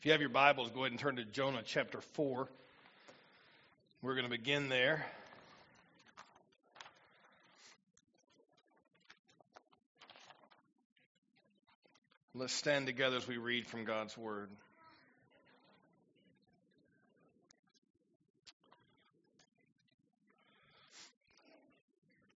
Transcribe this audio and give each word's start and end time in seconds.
If 0.00 0.06
you 0.06 0.12
have 0.12 0.22
your 0.22 0.30
Bibles, 0.30 0.70
go 0.70 0.80
ahead 0.80 0.92
and 0.92 0.98
turn 0.98 1.16
to 1.16 1.26
Jonah 1.26 1.60
chapter 1.62 2.00
4. 2.00 2.48
We're 4.00 4.14
going 4.14 4.24
to 4.24 4.30
begin 4.30 4.70
there. 4.70 5.04
Let's 12.34 12.54
stand 12.54 12.86
together 12.86 13.18
as 13.18 13.28
we 13.28 13.36
read 13.36 13.66
from 13.66 13.84
God's 13.84 14.16
Word. 14.16 14.48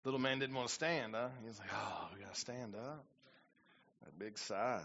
Little 0.06 0.18
man 0.18 0.38
didn't 0.38 0.56
want 0.56 0.68
to 0.68 0.74
stand, 0.74 1.14
huh? 1.14 1.28
He 1.42 1.46
was 1.48 1.58
like, 1.58 1.68
oh, 1.74 2.08
we 2.14 2.22
got 2.22 2.32
to 2.32 2.40
stand 2.40 2.74
up. 2.74 3.04
A 4.08 4.18
big 4.18 4.38
sigh. 4.38 4.80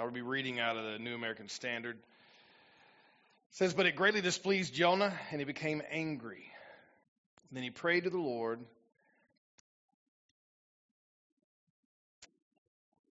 I 0.00 0.02
will 0.04 0.12
be 0.12 0.22
reading 0.22 0.58
out 0.58 0.78
of 0.78 0.84
the 0.84 0.98
New 0.98 1.14
American 1.14 1.50
Standard. 1.50 1.94
It 1.96 3.56
says, 3.56 3.74
But 3.74 3.84
it 3.84 3.96
greatly 3.96 4.22
displeased 4.22 4.72
Jonah, 4.72 5.12
and 5.30 5.42
he 5.42 5.44
became 5.44 5.82
angry. 5.90 6.46
Then 7.52 7.62
he 7.62 7.68
prayed 7.68 8.04
to 8.04 8.10
the 8.10 8.16
Lord 8.16 8.60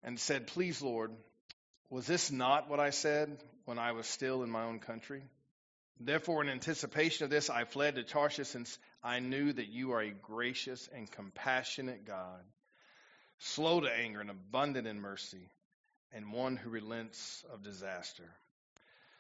and 0.04 0.20
said, 0.20 0.46
Please, 0.46 0.80
Lord, 0.80 1.10
was 1.90 2.06
this 2.06 2.30
not 2.30 2.70
what 2.70 2.80
I 2.80 2.92
said 2.92 3.36
when 3.64 3.80
I 3.80 3.94
was 3.94 4.06
still 4.06 4.44
in 4.44 4.52
my 4.52 4.66
own 4.66 4.78
country? 4.78 5.24
Therefore, 6.00 6.44
in 6.44 6.50
anticipation 6.50 7.24
of 7.24 7.32
this, 7.32 7.50
I 7.50 7.64
fled 7.64 7.96
to 7.96 8.04
Tarshish, 8.04 8.50
since 8.50 8.78
I 9.04 9.22
knew 9.22 9.52
that 9.54 9.70
you 9.70 9.94
are 9.94 10.02
a 10.02 10.12
gracious 10.12 10.88
and 10.94 11.10
compassionate 11.10 12.06
God, 12.06 12.44
slow 13.40 13.82
to 13.82 13.92
anger 13.92 14.22
and 14.22 14.30
abundant 14.30 14.86
in 14.86 15.02
mercy 15.02 15.50
and 16.16 16.32
one 16.32 16.56
who 16.56 16.70
relents 16.70 17.44
of 17.54 17.62
disaster. 17.62 18.24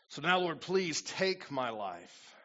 So 0.08 0.22
now, 0.22 0.40
Lord, 0.40 0.62
please 0.62 1.02
take 1.02 1.52
my 1.52 1.70
life. 1.70 2.36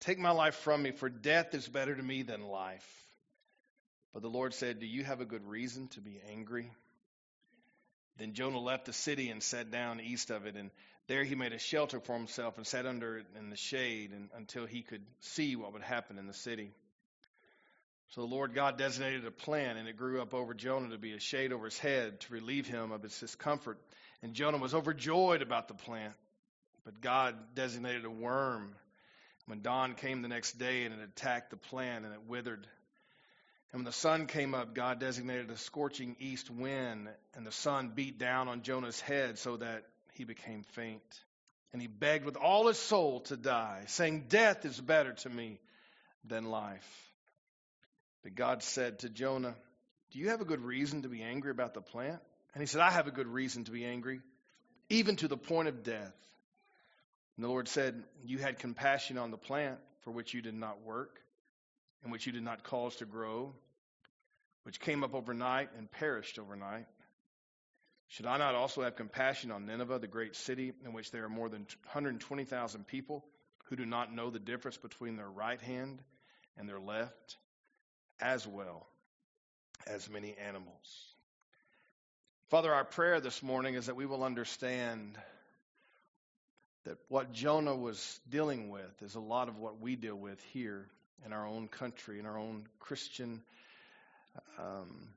Take 0.00 0.18
my 0.18 0.30
life 0.30 0.54
from 0.54 0.82
me, 0.82 0.92
for 0.92 1.08
death 1.08 1.54
is 1.54 1.68
better 1.68 1.94
to 1.94 2.02
me 2.02 2.22
than 2.22 2.42
life. 2.42 2.86
But 4.14 4.22
the 4.22 4.28
Lord 4.28 4.54
said, 4.54 4.80
Do 4.80 4.86
you 4.86 5.04
have 5.04 5.20
a 5.20 5.24
good 5.24 5.46
reason 5.46 5.88
to 5.88 6.00
be 6.00 6.20
angry? 6.30 6.70
Then 8.18 8.34
Jonah 8.34 8.60
left 8.60 8.84
the 8.84 8.92
city 8.92 9.30
and 9.30 9.42
sat 9.42 9.70
down 9.70 10.00
east 10.00 10.30
of 10.30 10.46
it, 10.46 10.56
and 10.56 10.70
there 11.08 11.24
he 11.24 11.34
made 11.34 11.52
a 11.52 11.58
shelter 11.58 11.98
for 11.98 12.14
himself 12.14 12.58
and 12.58 12.66
sat 12.66 12.86
under 12.86 13.18
it 13.18 13.26
in 13.38 13.50
the 13.50 13.56
shade 13.56 14.12
and, 14.12 14.28
until 14.36 14.66
he 14.66 14.82
could 14.82 15.02
see 15.20 15.56
what 15.56 15.72
would 15.72 15.82
happen 15.82 16.18
in 16.18 16.26
the 16.26 16.34
city. 16.34 16.72
So 18.14 18.20
the 18.20 18.26
Lord 18.26 18.54
God 18.54 18.76
designated 18.76 19.24
a 19.24 19.30
plant, 19.30 19.78
and 19.78 19.88
it 19.88 19.96
grew 19.96 20.20
up 20.20 20.34
over 20.34 20.52
Jonah 20.52 20.90
to 20.90 20.98
be 20.98 21.12
a 21.12 21.18
shade 21.18 21.50
over 21.50 21.64
his 21.64 21.78
head 21.78 22.20
to 22.20 22.32
relieve 22.34 22.66
him 22.66 22.92
of 22.92 23.02
his 23.02 23.18
discomfort. 23.18 23.78
And 24.22 24.34
Jonah 24.34 24.58
was 24.58 24.74
overjoyed 24.74 25.40
about 25.40 25.66
the 25.66 25.74
plant. 25.74 26.12
But 26.84 27.00
God 27.00 27.34
designated 27.54 28.04
a 28.04 28.10
worm. 28.10 28.74
When 29.46 29.62
dawn 29.62 29.94
came 29.94 30.20
the 30.20 30.28
next 30.28 30.58
day, 30.58 30.84
and 30.84 30.92
it 30.92 31.00
attacked 31.02 31.50
the 31.50 31.56
plant, 31.56 32.04
and 32.04 32.12
it 32.12 32.20
withered. 32.28 32.66
And 33.72 33.80
when 33.80 33.84
the 33.86 33.92
sun 33.92 34.26
came 34.26 34.54
up, 34.54 34.74
God 34.74 35.00
designated 35.00 35.50
a 35.50 35.56
scorching 35.56 36.16
east 36.20 36.50
wind, 36.50 37.08
and 37.34 37.46
the 37.46 37.52
sun 37.52 37.92
beat 37.94 38.18
down 38.18 38.46
on 38.46 38.60
Jonah's 38.60 39.00
head 39.00 39.38
so 39.38 39.56
that 39.56 39.84
he 40.12 40.24
became 40.24 40.64
faint. 40.74 41.00
And 41.72 41.80
he 41.80 41.88
begged 41.88 42.26
with 42.26 42.36
all 42.36 42.66
his 42.66 42.78
soul 42.78 43.20
to 43.20 43.38
die, 43.38 43.84
saying, 43.86 44.26
Death 44.28 44.66
is 44.66 44.78
better 44.78 45.14
to 45.14 45.30
me 45.30 45.60
than 46.26 46.44
life. 46.44 47.11
But 48.22 48.34
God 48.34 48.62
said 48.62 49.00
to 49.00 49.08
Jonah, 49.08 49.54
Do 50.10 50.18
you 50.18 50.30
have 50.30 50.40
a 50.40 50.44
good 50.44 50.62
reason 50.62 51.02
to 51.02 51.08
be 51.08 51.22
angry 51.22 51.50
about 51.50 51.74
the 51.74 51.80
plant? 51.80 52.20
And 52.54 52.62
he 52.62 52.66
said, 52.66 52.80
I 52.80 52.90
have 52.90 53.06
a 53.06 53.12
good 53.12 53.26
reason 53.26 53.64
to 53.64 53.70
be 53.70 53.84
angry, 53.84 54.20
even 54.88 55.16
to 55.16 55.28
the 55.28 55.36
point 55.36 55.68
of 55.68 55.82
death. 55.82 56.14
And 57.36 57.44
the 57.44 57.48
Lord 57.48 57.68
said, 57.68 58.02
You 58.24 58.38
had 58.38 58.58
compassion 58.58 59.18
on 59.18 59.30
the 59.30 59.38
plant 59.38 59.78
for 60.02 60.10
which 60.10 60.34
you 60.34 60.42
did 60.42 60.54
not 60.54 60.82
work, 60.82 61.20
and 62.02 62.12
which 62.12 62.26
you 62.26 62.32
did 62.32 62.42
not 62.42 62.64
cause 62.64 62.96
to 62.96 63.06
grow, 63.06 63.54
which 64.64 64.80
came 64.80 65.02
up 65.02 65.14
overnight 65.14 65.70
and 65.76 65.90
perished 65.90 66.38
overnight. 66.38 66.86
Should 68.08 68.26
I 68.26 68.36
not 68.36 68.54
also 68.54 68.82
have 68.82 68.96
compassion 68.96 69.50
on 69.50 69.64
Nineveh, 69.64 69.98
the 69.98 70.06
great 70.06 70.36
city, 70.36 70.72
in 70.84 70.92
which 70.92 71.10
there 71.10 71.24
are 71.24 71.30
more 71.30 71.48
than 71.48 71.62
120,000 71.84 72.86
people 72.86 73.24
who 73.64 73.76
do 73.76 73.86
not 73.86 74.14
know 74.14 74.28
the 74.28 74.38
difference 74.38 74.76
between 74.76 75.16
their 75.16 75.30
right 75.30 75.60
hand 75.62 76.02
and 76.58 76.68
their 76.68 76.80
left? 76.80 77.38
As 78.22 78.46
well 78.46 78.86
as 79.86 80.08
many 80.08 80.34
animals. 80.46 81.12
Father, 82.48 82.72
our 82.72 82.84
prayer 82.84 83.20
this 83.20 83.42
morning 83.42 83.74
is 83.74 83.86
that 83.86 83.96
we 83.96 84.06
will 84.06 84.22
understand 84.22 85.18
that 86.84 86.98
what 87.08 87.32
Jonah 87.32 87.74
was 87.74 88.20
dealing 88.30 88.70
with 88.70 89.02
is 89.02 89.14
a 89.14 89.20
lot 89.20 89.48
of 89.48 89.58
what 89.58 89.80
we 89.80 89.96
deal 89.96 90.16
with 90.16 90.40
here 90.52 90.86
in 91.26 91.32
our 91.32 91.46
own 91.46 91.68
country, 91.68 92.18
in 92.18 92.26
our 92.26 92.38
own 92.38 92.66
Christian 92.78 93.42
um, 94.58 95.08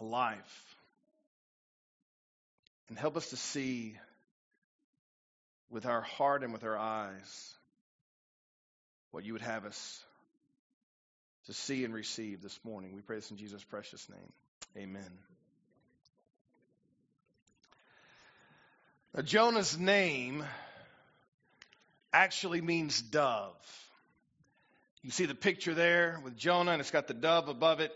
life. 0.00 0.76
And 2.88 2.98
help 2.98 3.16
us 3.16 3.30
to 3.30 3.36
see 3.36 3.96
with 5.70 5.86
our 5.86 6.00
heart 6.00 6.42
and 6.42 6.52
with 6.52 6.64
our 6.64 6.76
eyes 6.76 7.54
what 9.12 9.24
you 9.24 9.34
would 9.34 9.42
have 9.42 9.64
us 9.64 10.04
to 11.50 11.56
see 11.56 11.84
and 11.84 11.92
receive 11.92 12.42
this 12.42 12.56
morning. 12.62 12.94
We 12.94 13.00
pray 13.00 13.16
this 13.16 13.32
in 13.32 13.36
Jesus' 13.36 13.64
precious 13.64 14.08
name. 14.08 14.84
Amen. 14.84 15.10
Now, 19.12 19.22
Jonah's 19.22 19.76
name 19.76 20.44
actually 22.12 22.60
means 22.60 23.02
dove. 23.02 23.56
You 25.02 25.10
see 25.10 25.26
the 25.26 25.34
picture 25.34 25.74
there 25.74 26.20
with 26.22 26.36
Jonah, 26.36 26.70
and 26.70 26.80
it's 26.80 26.92
got 26.92 27.08
the 27.08 27.14
dove 27.14 27.48
above 27.48 27.80
it. 27.80 27.90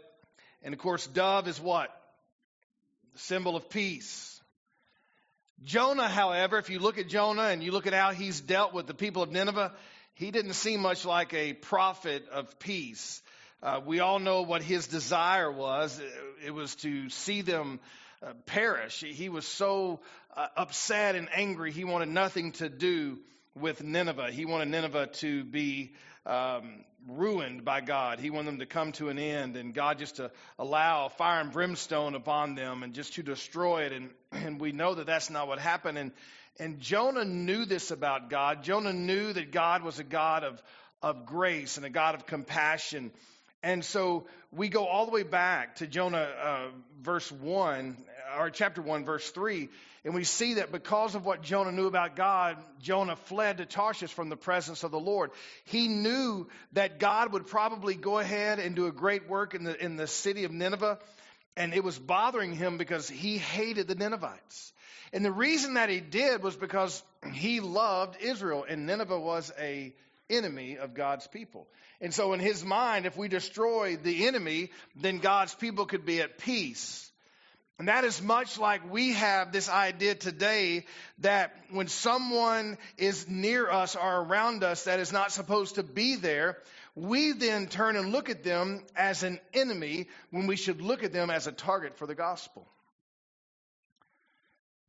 And 0.64 0.74
of 0.74 0.80
course, 0.80 1.06
dove 1.06 1.46
is 1.46 1.60
what? 1.60 1.90
The 3.12 3.20
symbol 3.20 3.54
of 3.54 3.70
peace. 3.70 4.40
Jonah, 5.62 6.08
however, 6.08 6.58
if 6.58 6.70
you 6.70 6.80
look 6.80 6.98
at 6.98 7.06
Jonah 7.06 7.42
and 7.42 7.62
you 7.62 7.70
look 7.70 7.86
at 7.86 7.92
how 7.92 8.10
he's 8.10 8.40
dealt 8.40 8.74
with 8.74 8.88
the 8.88 8.94
people 8.94 9.22
of 9.22 9.30
Nineveh, 9.30 9.72
he 10.14 10.32
didn't 10.32 10.54
seem 10.54 10.80
much 10.80 11.04
like 11.04 11.32
a 11.34 11.52
prophet 11.52 12.26
of 12.32 12.58
peace. 12.58 13.22
Uh, 13.64 13.80
we 13.86 14.00
all 14.00 14.18
know 14.18 14.42
what 14.42 14.62
his 14.62 14.88
desire 14.88 15.50
was. 15.50 15.98
It 16.44 16.50
was 16.50 16.74
to 16.76 17.08
see 17.08 17.40
them 17.40 17.80
uh, 18.22 18.34
perish. 18.44 19.00
He 19.00 19.30
was 19.30 19.46
so 19.46 20.00
uh, 20.36 20.48
upset 20.54 21.14
and 21.14 21.30
angry, 21.32 21.72
he 21.72 21.84
wanted 21.84 22.10
nothing 22.10 22.52
to 22.52 22.68
do 22.68 23.18
with 23.54 23.82
Nineveh. 23.82 24.32
He 24.32 24.44
wanted 24.44 24.68
Nineveh 24.68 25.06
to 25.14 25.44
be 25.44 25.94
um, 26.26 26.84
ruined 27.08 27.64
by 27.64 27.80
God. 27.80 28.20
He 28.20 28.28
wanted 28.28 28.48
them 28.48 28.58
to 28.58 28.66
come 28.66 28.92
to 28.92 29.08
an 29.08 29.18
end, 29.18 29.56
and 29.56 29.72
God 29.72 29.98
just 29.98 30.16
to 30.16 30.30
allow 30.58 31.08
fire 31.08 31.40
and 31.40 31.50
brimstone 31.50 32.14
upon 32.14 32.56
them 32.56 32.82
and 32.82 32.92
just 32.92 33.14
to 33.14 33.22
destroy 33.22 33.84
it. 33.84 33.92
And, 33.92 34.10
and 34.32 34.60
we 34.60 34.72
know 34.72 34.94
that 34.94 35.06
that's 35.06 35.30
not 35.30 35.48
what 35.48 35.58
happened. 35.58 35.96
And, 35.96 36.12
and 36.58 36.80
Jonah 36.80 37.24
knew 37.24 37.64
this 37.64 37.90
about 37.90 38.28
God. 38.28 38.62
Jonah 38.62 38.92
knew 38.92 39.32
that 39.32 39.52
God 39.52 39.82
was 39.82 39.98
a 40.00 40.04
God 40.04 40.44
of, 40.44 40.62
of 41.00 41.24
grace 41.24 41.78
and 41.78 41.86
a 41.86 41.90
God 41.90 42.14
of 42.14 42.26
compassion. 42.26 43.10
And 43.64 43.82
so 43.82 44.26
we 44.52 44.68
go 44.68 44.86
all 44.86 45.06
the 45.06 45.10
way 45.10 45.22
back 45.22 45.76
to 45.76 45.86
Jonah 45.86 46.18
uh, 46.18 46.66
verse 47.00 47.32
1, 47.32 47.96
or 48.38 48.50
chapter 48.50 48.82
1, 48.82 49.06
verse 49.06 49.30
3, 49.30 49.70
and 50.04 50.14
we 50.14 50.24
see 50.24 50.54
that 50.54 50.70
because 50.70 51.14
of 51.14 51.24
what 51.24 51.40
Jonah 51.40 51.72
knew 51.72 51.86
about 51.86 52.14
God, 52.14 52.58
Jonah 52.82 53.16
fled 53.16 53.56
to 53.56 53.64
Tarshish 53.64 54.12
from 54.12 54.28
the 54.28 54.36
presence 54.36 54.84
of 54.84 54.90
the 54.90 55.00
Lord. 55.00 55.30
He 55.64 55.88
knew 55.88 56.46
that 56.74 56.98
God 56.98 57.32
would 57.32 57.46
probably 57.46 57.94
go 57.94 58.18
ahead 58.18 58.58
and 58.58 58.76
do 58.76 58.86
a 58.86 58.92
great 58.92 59.30
work 59.30 59.54
in 59.54 59.64
the, 59.64 59.82
in 59.82 59.96
the 59.96 60.06
city 60.06 60.44
of 60.44 60.52
Nineveh, 60.52 60.98
and 61.56 61.72
it 61.72 61.82
was 61.82 61.98
bothering 61.98 62.52
him 62.52 62.76
because 62.76 63.08
he 63.08 63.38
hated 63.38 63.88
the 63.88 63.94
Ninevites. 63.94 64.74
And 65.14 65.24
the 65.24 65.32
reason 65.32 65.74
that 65.74 65.88
he 65.88 66.00
did 66.00 66.42
was 66.42 66.54
because 66.54 67.02
he 67.32 67.60
loved 67.60 68.20
Israel, 68.20 68.66
and 68.68 68.84
Nineveh 68.84 69.18
was 69.18 69.50
a 69.58 69.94
enemy 70.30 70.78
of 70.78 70.94
God's 70.94 71.26
people. 71.26 71.66
And 72.00 72.12
so, 72.12 72.32
in 72.32 72.40
his 72.40 72.64
mind, 72.64 73.06
if 73.06 73.16
we 73.16 73.28
destroy 73.28 73.96
the 73.96 74.26
enemy, 74.26 74.70
then 74.96 75.18
God's 75.18 75.54
people 75.54 75.86
could 75.86 76.04
be 76.04 76.20
at 76.20 76.38
peace. 76.38 77.10
And 77.78 77.88
that 77.88 78.04
is 78.04 78.22
much 78.22 78.58
like 78.58 78.92
we 78.92 79.14
have 79.14 79.50
this 79.50 79.68
idea 79.68 80.14
today 80.14 80.86
that 81.18 81.52
when 81.70 81.88
someone 81.88 82.78
is 82.96 83.28
near 83.28 83.68
us 83.68 83.96
or 83.96 84.20
around 84.20 84.62
us 84.62 84.84
that 84.84 85.00
is 85.00 85.12
not 85.12 85.32
supposed 85.32 85.74
to 85.74 85.82
be 85.82 86.14
there, 86.14 86.58
we 86.94 87.32
then 87.32 87.66
turn 87.66 87.96
and 87.96 88.12
look 88.12 88.30
at 88.30 88.44
them 88.44 88.84
as 88.94 89.24
an 89.24 89.40
enemy 89.52 90.06
when 90.30 90.46
we 90.46 90.54
should 90.54 90.80
look 90.80 91.02
at 91.02 91.12
them 91.12 91.30
as 91.30 91.48
a 91.48 91.52
target 91.52 91.96
for 91.96 92.06
the 92.06 92.14
gospel. 92.14 92.68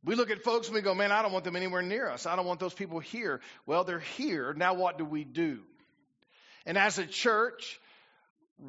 We 0.06 0.14
look 0.14 0.30
at 0.30 0.42
folks 0.44 0.68
and 0.68 0.74
we 0.76 0.82
go, 0.82 0.94
man, 0.94 1.10
I 1.10 1.20
don't 1.20 1.32
want 1.32 1.44
them 1.44 1.56
anywhere 1.56 1.82
near 1.82 2.08
us. 2.08 2.26
I 2.26 2.36
don't 2.36 2.46
want 2.46 2.60
those 2.60 2.72
people 2.72 3.00
here. 3.00 3.40
Well, 3.66 3.82
they're 3.82 3.98
here. 3.98 4.54
Now, 4.54 4.74
what 4.74 4.98
do 4.98 5.04
we 5.04 5.24
do? 5.24 5.58
And 6.64 6.78
as 6.78 6.98
a 6.98 7.06
church, 7.06 7.80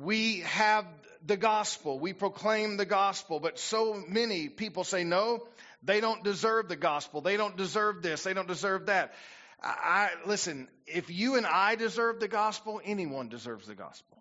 we 0.01 0.39
have 0.39 0.85
the 1.23 1.37
gospel. 1.37 1.99
We 1.99 2.13
proclaim 2.13 2.77
the 2.77 2.85
gospel, 2.85 3.39
but 3.39 3.59
so 3.59 4.03
many 4.07 4.49
people 4.49 4.83
say, 4.83 5.03
no, 5.03 5.43
they 5.83 6.01
don't 6.01 6.23
deserve 6.23 6.69
the 6.69 6.75
gospel. 6.75 7.21
They 7.21 7.37
don't 7.37 7.55
deserve 7.55 8.01
this. 8.01 8.23
They 8.23 8.33
don't 8.33 8.47
deserve 8.47 8.87
that. 8.87 9.13
I, 9.61 10.09
listen, 10.25 10.67
if 10.87 11.11
you 11.11 11.35
and 11.35 11.45
I 11.45 11.75
deserve 11.75 12.19
the 12.19 12.27
gospel, 12.27 12.81
anyone 12.83 13.29
deserves 13.29 13.67
the 13.67 13.75
gospel. 13.75 14.16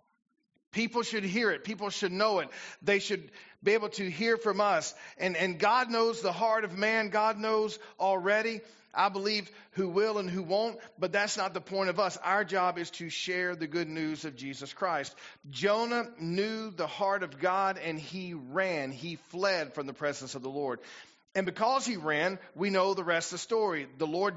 People 0.76 1.02
should 1.02 1.24
hear 1.24 1.50
it. 1.52 1.64
People 1.64 1.88
should 1.88 2.12
know 2.12 2.40
it. 2.40 2.50
They 2.82 2.98
should 2.98 3.30
be 3.62 3.72
able 3.72 3.88
to 3.88 4.10
hear 4.10 4.36
from 4.36 4.60
us. 4.60 4.94
And, 5.16 5.34
and 5.34 5.58
God 5.58 5.90
knows 5.90 6.20
the 6.20 6.32
heart 6.32 6.64
of 6.64 6.76
man. 6.76 7.08
God 7.08 7.38
knows 7.38 7.78
already. 7.98 8.60
I 8.92 9.08
believe 9.08 9.50
who 9.72 9.88
will 9.88 10.18
and 10.18 10.28
who 10.28 10.42
won't, 10.42 10.78
but 10.98 11.12
that's 11.12 11.38
not 11.38 11.54
the 11.54 11.62
point 11.62 11.88
of 11.88 11.98
us. 11.98 12.18
Our 12.18 12.44
job 12.44 12.76
is 12.76 12.90
to 12.92 13.08
share 13.08 13.56
the 13.56 13.66
good 13.66 13.88
news 13.88 14.26
of 14.26 14.36
Jesus 14.36 14.74
Christ. 14.74 15.14
Jonah 15.48 16.08
knew 16.18 16.70
the 16.70 16.86
heart 16.86 17.22
of 17.22 17.38
God 17.38 17.78
and 17.82 17.98
he 17.98 18.34
ran. 18.34 18.92
He 18.92 19.16
fled 19.30 19.72
from 19.72 19.86
the 19.86 19.94
presence 19.94 20.34
of 20.34 20.42
the 20.42 20.50
Lord. 20.50 20.80
And 21.36 21.44
because 21.44 21.84
he 21.84 21.98
ran, 21.98 22.38
we 22.54 22.70
know 22.70 22.94
the 22.94 23.04
rest 23.04 23.28
of 23.28 23.32
the 23.32 23.42
story. 23.42 23.86
The 23.98 24.06
Lord 24.06 24.36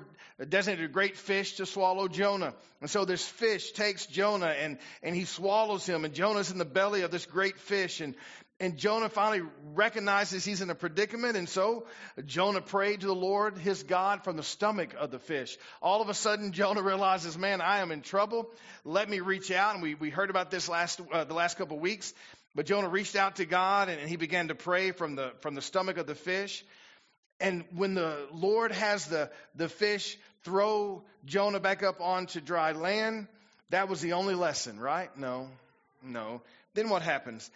designated 0.50 0.84
a 0.84 0.94
great 0.94 1.16
fish 1.16 1.56
to 1.56 1.66
swallow 1.66 2.10
Jonah. 2.10 2.54
And 2.81 2.90
so 2.90 3.06
this 3.06 3.25
fish 3.25 3.72
takes 3.72 4.06
Jonah 4.06 4.48
and, 4.48 4.78
and 5.01 5.16
he 5.16 5.24
swallows 5.24 5.86
him. 5.86 6.04
And 6.04 6.13
Jonah's 6.13 6.51
in 6.51 6.57
the 6.57 6.66
belly 6.66 7.04
of 7.04 7.10
this 7.10 7.25
great 7.25 7.57
fish. 7.57 8.01
And, 8.01 8.16
and 8.60 8.75
Jonah 8.75 9.07
finally 9.07 9.48
recognizes 9.74 10.44
he's 10.44 10.60
in 10.60 10.69
a 10.69 10.75
predicament. 10.75 11.38
And 11.38 11.48
so 11.48 11.88
Jonah 12.25 12.60
prayed 12.60 13.00
to 13.00 13.07
the 13.07 13.16
Lord, 13.16 13.57
his 13.57 13.81
God, 13.84 14.25
from 14.25 14.36
the 14.36 14.44
stomach 14.44 14.94
of 15.00 15.10
the 15.10 15.19
fish. 15.19 15.57
All 15.81 16.01
of 16.01 16.10
a 16.10 16.13
sudden, 16.13 16.51
Jonah 16.51 16.81
realizes, 16.81 17.38
man, 17.38 17.62
I 17.62 17.80
am 17.80 17.94
in 17.94 18.01
trouble. 18.01 18.51
Let 18.84 19.10
me 19.10 19.22
reach 19.22 19.51
out. 19.51 19.75
And 19.75 19.81
we, 19.81 19.96
we 19.96 20.10
heard 20.10 20.30
about 20.30 20.51
this 20.51 20.68
last, 20.68 21.00
uh, 21.13 21.24
the 21.24 21.34
last 21.34 21.57
couple 21.57 21.78
of 21.78 21.81
weeks. 21.81 22.13
But 22.56 22.66
Jonah 22.66 22.90
reached 22.90 23.16
out 23.16 23.38
to 23.38 23.46
God 23.46 23.88
and, 23.88 24.01
and 24.01 24.10
he 24.10 24.18
began 24.18 24.50
to 24.50 24.56
pray 24.56 24.92
from 24.92 25.16
the, 25.16 25.31
from 25.40 25.56
the 25.56 25.62
stomach 25.62 25.96
of 25.96 26.06
the 26.06 26.16
fish. 26.16 26.66
And 27.39 27.63
when 27.74 27.94
the 27.94 28.27
Lord 28.33 28.71
has 28.71 29.06
the, 29.07 29.30
the 29.56 29.69
fish 29.69 30.18
throw 30.44 31.03
Jonah 31.25 31.59
back 31.59 31.83
up 31.83 32.01
onto 32.01 32.41
dry 32.41 32.74
land, 32.74 33.27
that 33.69 33.88
was 33.88 34.01
the 34.01 34.13
only 34.13 34.36
lesson, 34.36 34.80
right? 34.80 35.15
No, 35.18 35.47
no. 36.03 36.41
Then 36.74 36.89
what 36.89 37.01
happens? 37.01 37.50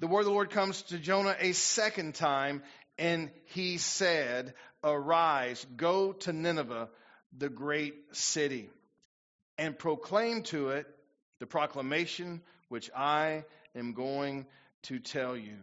The 0.00 0.06
word 0.06 0.20
of 0.20 0.26
the 0.26 0.32
Lord 0.32 0.50
comes 0.50 0.82
to 0.82 0.98
Jonah 0.98 1.36
a 1.38 1.52
second 1.52 2.14
time, 2.14 2.62
and 2.98 3.30
he 3.46 3.78
said, 3.78 4.54
Arise, 4.82 5.64
go 5.76 6.12
to 6.12 6.32
Nineveh, 6.32 6.88
the 7.36 7.48
great 7.48 7.94
city, 8.12 8.70
and 9.56 9.78
proclaim 9.78 10.42
to 10.44 10.70
it 10.70 10.86
the 11.38 11.46
proclamation 11.46 12.40
which 12.68 12.90
I 12.96 13.44
am 13.74 13.92
going 13.92 14.46
to 14.84 14.98
tell 14.98 15.36
you. 15.36 15.56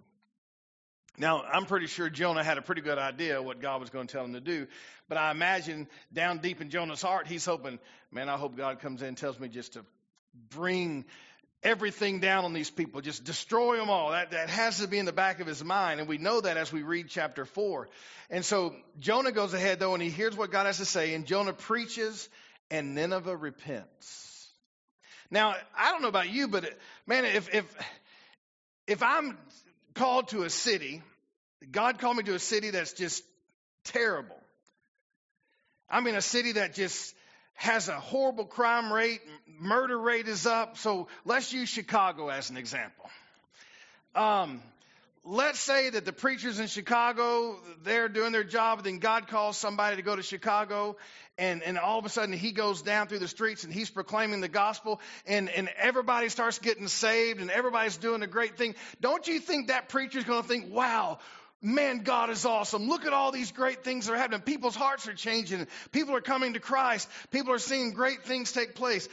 Now, 1.17 1.43
I'm 1.43 1.65
pretty 1.65 1.87
sure 1.87 2.09
Jonah 2.09 2.43
had 2.43 2.57
a 2.57 2.61
pretty 2.61 2.81
good 2.81 2.97
idea 2.97 3.41
what 3.41 3.61
God 3.61 3.79
was 3.79 3.89
going 3.89 4.07
to 4.07 4.11
tell 4.11 4.25
him 4.25 4.33
to 4.33 4.41
do, 4.41 4.67
but 5.07 5.17
I 5.17 5.31
imagine 5.31 5.87
down 6.13 6.39
deep 6.39 6.61
in 6.61 6.69
Jonah's 6.69 7.01
heart, 7.01 7.27
he's 7.27 7.45
hoping, 7.45 7.79
man, 8.11 8.27
I 8.27 8.37
hope 8.37 8.57
God 8.57 8.79
comes 8.79 9.01
in 9.01 9.09
and 9.09 9.17
tells 9.17 9.39
me 9.39 9.47
just 9.47 9.73
to 9.73 9.85
bring 10.49 11.05
everything 11.63 12.19
down 12.19 12.45
on 12.45 12.53
these 12.53 12.69
people, 12.69 13.01
just 13.01 13.23
destroy 13.23 13.77
them 13.77 13.89
all. 13.89 14.11
That, 14.11 14.31
that 14.31 14.49
has 14.49 14.79
to 14.79 14.87
be 14.87 14.99
in 14.99 15.05
the 15.05 15.13
back 15.13 15.39
of 15.39 15.47
his 15.47 15.63
mind, 15.63 15.99
and 15.99 16.07
we 16.09 16.17
know 16.17 16.41
that 16.41 16.57
as 16.57 16.71
we 16.71 16.83
read 16.83 17.07
chapter 17.09 17.45
4. 17.45 17.87
And 18.29 18.45
so 18.45 18.75
Jonah 18.99 19.31
goes 19.31 19.53
ahead, 19.53 19.79
though, 19.79 19.93
and 19.93 20.03
he 20.03 20.09
hears 20.09 20.35
what 20.35 20.51
God 20.51 20.65
has 20.65 20.77
to 20.77 20.85
say, 20.85 21.13
and 21.13 21.25
Jonah 21.25 21.53
preaches, 21.53 22.29
and 22.69 22.93
Nineveh 22.93 23.35
repents. 23.37 24.51
Now, 25.31 25.55
I 25.77 25.91
don't 25.91 26.01
know 26.01 26.07
about 26.07 26.29
you, 26.29 26.47
but 26.47 26.65
man, 27.07 27.25
if, 27.25 27.53
if, 27.53 27.75
if 28.87 29.01
I'm 29.01 29.37
called 29.95 30.27
to 30.29 30.43
a 30.43 30.49
city. 30.49 31.01
God 31.71 31.99
called 31.99 32.17
me 32.17 32.23
to 32.23 32.35
a 32.35 32.39
city 32.39 32.69
that's 32.69 32.93
just 32.93 33.23
terrible. 33.85 34.37
I 35.89 36.01
mean, 36.01 36.15
a 36.15 36.21
city 36.21 36.53
that 36.53 36.73
just 36.73 37.15
has 37.55 37.87
a 37.87 37.99
horrible 37.99 38.45
crime 38.45 38.91
rate, 38.91 39.21
murder 39.59 39.97
rate 39.97 40.27
is 40.27 40.45
up. 40.45 40.77
So 40.77 41.07
let's 41.23 41.53
use 41.53 41.69
Chicago 41.69 42.27
as 42.29 42.49
an 42.49 42.57
example. 42.57 43.09
Um, 44.13 44.61
let's 45.25 45.59
say 45.59 45.89
that 45.89 46.05
the 46.05 46.13
preachers 46.13 46.59
in 46.59 46.67
Chicago, 46.67 47.57
they're 47.83 48.07
doing 48.07 48.31
their 48.31 48.43
job, 48.43 48.77
and 48.77 48.85
then 48.85 48.99
God 48.99 49.27
calls 49.27 49.57
somebody 49.57 49.95
to 49.95 50.03
go 50.03 50.15
to 50.15 50.21
Chicago, 50.21 50.95
and, 51.37 51.63
and 51.63 51.79
all 51.79 51.97
of 51.97 52.05
a 52.05 52.09
sudden 52.09 52.33
he 52.33 52.51
goes 52.51 52.83
down 52.83 53.07
through 53.07 53.19
the 53.19 53.27
streets 53.27 53.63
and 53.63 53.73
he's 53.73 53.89
proclaiming 53.89 54.39
the 54.39 54.47
gospel, 54.47 55.01
and, 55.25 55.49
and 55.49 55.67
everybody 55.77 56.29
starts 56.29 56.59
getting 56.59 56.87
saved, 56.87 57.41
and 57.41 57.49
everybody's 57.49 57.97
doing 57.97 58.21
a 58.21 58.27
great 58.27 58.55
thing. 58.55 58.75
Don't 59.01 59.27
you 59.27 59.39
think 59.39 59.67
that 59.67 59.89
preacher's 59.89 60.23
going 60.25 60.43
to 60.43 60.47
think, 60.47 60.71
wow, 60.71 61.17
man, 61.59 62.03
God 62.03 62.29
is 62.29 62.45
awesome. 62.45 62.87
Look 62.87 63.05
at 63.05 63.13
all 63.13 63.31
these 63.31 63.51
great 63.51 63.83
things 63.83 64.05
that 64.05 64.13
are 64.13 64.17
happening. 64.17 64.41
People's 64.41 64.75
hearts 64.75 65.07
are 65.07 65.15
changing. 65.15 65.65
People 65.91 66.15
are 66.15 66.21
coming 66.21 66.53
to 66.53 66.59
Christ. 66.59 67.09
People 67.31 67.51
are 67.51 67.59
seeing 67.59 67.93
great 67.93 68.23
things 68.23 68.51
take 68.51 68.75
place. 68.75 69.09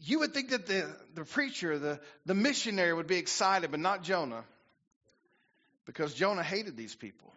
You 0.00 0.20
would 0.20 0.34
think 0.34 0.50
that 0.50 0.66
the, 0.66 0.92
the 1.14 1.24
preacher, 1.24 1.78
the, 1.78 2.00
the 2.26 2.34
missionary 2.34 2.92
would 2.92 3.06
be 3.06 3.18
excited, 3.18 3.70
but 3.70 3.80
not 3.80 4.02
Jonah 4.02 4.44
because 5.88 6.12
Jonah 6.12 6.42
hated 6.42 6.76
these 6.76 6.94
people. 6.94 7.32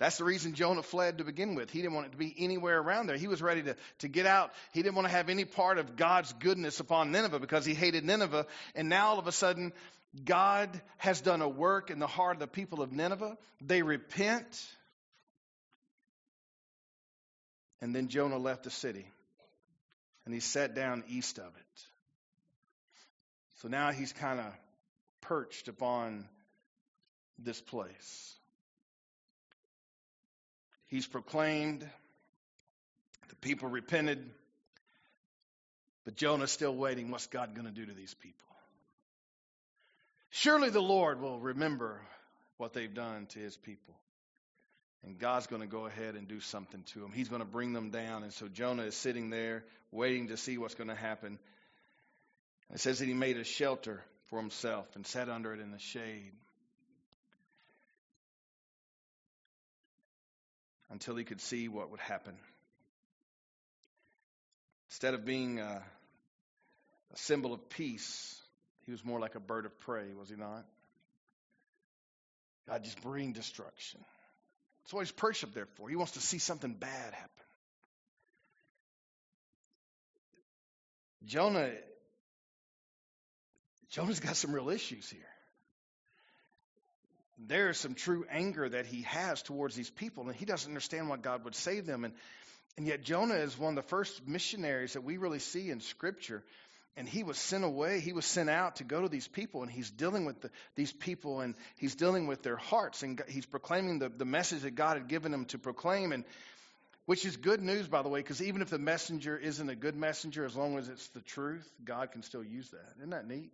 That's 0.00 0.18
the 0.18 0.24
reason 0.24 0.54
Jonah 0.54 0.82
fled 0.82 1.18
to 1.18 1.24
begin 1.24 1.54
with. 1.54 1.70
He 1.70 1.80
didn't 1.80 1.94
want 1.94 2.08
it 2.08 2.10
to 2.10 2.18
be 2.18 2.34
anywhere 2.36 2.80
around 2.80 3.06
there. 3.06 3.16
He 3.16 3.28
was 3.28 3.40
ready 3.40 3.62
to, 3.62 3.76
to 4.00 4.08
get 4.08 4.26
out. 4.26 4.50
He 4.72 4.82
didn't 4.82 4.96
want 4.96 5.06
to 5.06 5.14
have 5.14 5.28
any 5.28 5.44
part 5.44 5.78
of 5.78 5.94
God's 5.94 6.32
goodness 6.32 6.80
upon 6.80 7.12
Nineveh 7.12 7.38
because 7.38 7.64
he 7.64 7.72
hated 7.72 8.04
Nineveh. 8.04 8.46
And 8.74 8.88
now 8.88 9.10
all 9.10 9.20
of 9.20 9.28
a 9.28 9.32
sudden, 9.32 9.72
God 10.24 10.68
has 10.98 11.20
done 11.20 11.40
a 11.40 11.48
work 11.48 11.92
in 11.92 12.00
the 12.00 12.08
heart 12.08 12.34
of 12.34 12.40
the 12.40 12.48
people 12.48 12.82
of 12.82 12.90
Nineveh. 12.90 13.38
They 13.60 13.82
repent. 13.82 14.66
And 17.80 17.94
then 17.94 18.08
Jonah 18.08 18.38
left 18.38 18.64
the 18.64 18.70
city 18.70 19.06
and 20.24 20.34
he 20.34 20.40
sat 20.40 20.74
down 20.74 21.04
east 21.08 21.38
of 21.38 21.44
it. 21.44 21.82
So 23.60 23.68
now 23.68 23.92
he's 23.92 24.12
kind 24.12 24.40
of 24.40 24.46
perched 25.20 25.68
upon 25.68 26.26
this 27.38 27.60
place. 27.60 28.34
He's 30.86 31.06
proclaimed, 31.06 31.88
the 33.28 33.36
people 33.36 33.68
repented, 33.68 34.30
but 36.04 36.16
Jonah's 36.16 36.50
still 36.50 36.74
waiting. 36.74 37.10
What's 37.10 37.26
God 37.26 37.54
going 37.54 37.66
to 37.66 37.72
do 37.72 37.86
to 37.86 37.94
these 37.94 38.14
people? 38.14 38.38
Surely 40.30 40.70
the 40.70 40.82
Lord 40.82 41.20
will 41.20 41.38
remember 41.38 42.00
what 42.56 42.72
they've 42.72 42.92
done 42.92 43.26
to 43.26 43.38
his 43.38 43.56
people. 43.56 43.94
And 45.04 45.18
God's 45.18 45.46
going 45.46 45.62
to 45.62 45.68
go 45.68 45.86
ahead 45.86 46.14
and 46.14 46.28
do 46.28 46.40
something 46.40 46.82
to 46.92 47.00
them. 47.00 47.12
He's 47.12 47.28
going 47.28 47.42
to 47.42 47.48
bring 47.48 47.72
them 47.72 47.90
down. 47.90 48.22
And 48.22 48.32
so 48.32 48.48
Jonah 48.48 48.84
is 48.84 48.94
sitting 48.94 49.30
there 49.30 49.64
waiting 49.90 50.28
to 50.28 50.36
see 50.36 50.58
what's 50.58 50.74
going 50.74 50.88
to 50.88 50.94
happen. 50.94 51.38
It 52.72 52.80
says 52.80 53.00
that 53.00 53.06
he 53.06 53.14
made 53.14 53.36
a 53.36 53.44
shelter 53.44 54.02
for 54.28 54.38
himself 54.38 54.86
and 54.94 55.06
sat 55.06 55.28
under 55.28 55.52
it 55.52 55.60
in 55.60 55.72
the 55.72 55.78
shade. 55.78 56.32
Until 60.92 61.16
he 61.16 61.24
could 61.24 61.40
see 61.40 61.68
what 61.68 61.90
would 61.90 62.00
happen. 62.00 62.34
Instead 64.90 65.14
of 65.14 65.24
being 65.24 65.58
a, 65.58 65.82
a 67.12 67.16
symbol 67.16 67.54
of 67.54 67.70
peace, 67.70 68.38
he 68.84 68.92
was 68.92 69.02
more 69.02 69.18
like 69.18 69.34
a 69.34 69.40
bird 69.40 69.64
of 69.64 69.78
prey, 69.80 70.12
was 70.16 70.28
he 70.28 70.36
not? 70.36 70.66
God 72.68 72.84
just 72.84 73.00
bring 73.02 73.32
destruction. 73.32 74.00
That's 74.84 74.92
what 74.92 75.06
he's 75.06 75.44
up 75.44 75.54
there 75.54 75.66
for. 75.76 75.88
He 75.88 75.96
wants 75.96 76.12
to 76.12 76.20
see 76.20 76.38
something 76.38 76.74
bad 76.74 77.14
happen. 77.14 77.30
Jonah, 81.24 81.70
Jonah's 83.90 84.20
got 84.20 84.36
some 84.36 84.52
real 84.52 84.68
issues 84.68 85.08
here 85.08 85.31
there 87.38 87.70
is 87.70 87.78
some 87.78 87.94
true 87.94 88.24
anger 88.30 88.68
that 88.68 88.86
he 88.86 89.02
has 89.02 89.42
towards 89.42 89.74
these 89.74 89.90
people, 89.90 90.28
and 90.28 90.36
he 90.36 90.44
doesn't 90.44 90.70
understand 90.70 91.08
why 91.08 91.16
God 91.16 91.44
would 91.44 91.54
save 91.54 91.86
them. 91.86 92.04
And, 92.04 92.14
and 92.76 92.86
yet, 92.86 93.02
Jonah 93.02 93.34
is 93.34 93.58
one 93.58 93.76
of 93.76 93.84
the 93.84 93.88
first 93.88 94.26
missionaries 94.26 94.94
that 94.94 95.04
we 95.04 95.16
really 95.16 95.38
see 95.38 95.70
in 95.70 95.80
Scripture. 95.80 96.42
And 96.94 97.08
he 97.08 97.22
was 97.22 97.38
sent 97.38 97.64
away, 97.64 98.00
he 98.00 98.12
was 98.12 98.26
sent 98.26 98.50
out 98.50 98.76
to 98.76 98.84
go 98.84 99.00
to 99.00 99.08
these 99.08 99.26
people, 99.26 99.62
and 99.62 99.70
he's 99.70 99.90
dealing 99.90 100.26
with 100.26 100.42
the, 100.42 100.50
these 100.76 100.92
people, 100.92 101.40
and 101.40 101.54
he's 101.76 101.94
dealing 101.94 102.26
with 102.26 102.42
their 102.42 102.56
hearts, 102.56 103.02
and 103.02 103.22
he's 103.28 103.46
proclaiming 103.46 103.98
the, 103.98 104.10
the 104.10 104.26
message 104.26 104.60
that 104.60 104.74
God 104.74 104.98
had 104.98 105.08
given 105.08 105.32
him 105.32 105.46
to 105.46 105.58
proclaim. 105.58 106.12
And 106.12 106.24
which 107.06 107.24
is 107.24 107.36
good 107.36 107.62
news, 107.62 107.88
by 107.88 108.02
the 108.02 108.10
way, 108.10 108.20
because 108.20 108.42
even 108.42 108.60
if 108.60 108.68
the 108.68 108.78
messenger 108.78 109.36
isn't 109.36 109.68
a 109.68 109.74
good 109.74 109.96
messenger, 109.96 110.44
as 110.44 110.54
long 110.54 110.78
as 110.78 110.88
it's 110.88 111.08
the 111.08 111.22
truth, 111.22 111.68
God 111.82 112.12
can 112.12 112.22
still 112.22 112.44
use 112.44 112.68
that. 112.70 112.92
Isn't 112.98 113.10
that 113.10 113.26
neat? 113.26 113.50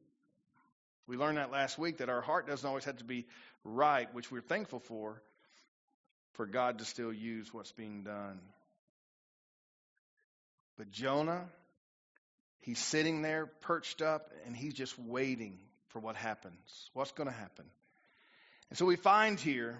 We 1.09 1.17
learned 1.17 1.38
that 1.38 1.50
last 1.50 1.79
week 1.79 1.99
that 1.99 2.11
our 2.11 2.21
heart 2.21 2.47
doesn't 2.47 2.69
always 2.69 2.85
have 2.85 2.99
to 2.99 3.05
be 3.05 3.27
right, 3.65 4.12
which 4.15 4.31
we're 4.31 4.43
thankful 4.43 4.79
for, 4.79 5.21
for 6.35 6.47
God 6.47 6.79
to 6.79 6.85
still 6.85 7.12
use 7.12 7.53
what's 7.53 7.73
being 7.73 8.05
done. 8.05 8.38
But 10.77 10.91
Jonah, 10.91 11.47
he's 12.61 12.79
sitting 12.79 13.23
there 13.23 13.47
perched 13.47 14.03
up 14.03 14.31
and 14.47 14.55
he's 14.55 14.75
just 14.75 14.97
waiting. 14.99 15.59
for 15.88 16.00
what 16.00 16.17
happens, 16.17 16.91
what's 16.93 17.12
going 17.12 17.29
to 17.29 17.35
happen. 17.35 17.65
And 18.71 18.79
so 18.79 18.85
we 18.85 18.97
find 18.97 19.41
here 19.41 19.79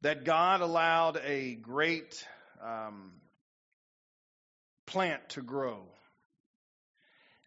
that 0.00 0.24
God 0.24 0.60
allowed 0.60 1.20
a 1.22 1.54
great 1.54 2.26
um, 2.64 3.12
plant 4.86 5.28
to 5.30 5.42
grow. 5.42 5.82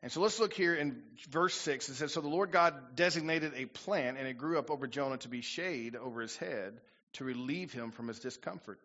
And 0.03 0.11
so 0.11 0.21
let's 0.21 0.39
look 0.39 0.53
here 0.53 0.73
in 0.73 1.03
verse 1.29 1.53
6. 1.53 1.89
It 1.89 1.95
says, 1.95 2.13
So 2.13 2.21
the 2.21 2.27
Lord 2.27 2.51
God 2.51 2.95
designated 2.95 3.53
a 3.55 3.65
plant, 3.65 4.17
and 4.17 4.27
it 4.27 4.37
grew 4.37 4.57
up 4.57 4.71
over 4.71 4.87
Jonah 4.87 5.17
to 5.17 5.29
be 5.29 5.41
shade 5.41 5.95
over 5.95 6.21
his 6.21 6.35
head 6.35 6.79
to 7.13 7.23
relieve 7.23 7.71
him 7.71 7.91
from 7.91 8.07
his 8.07 8.19
discomfort. 8.19 8.79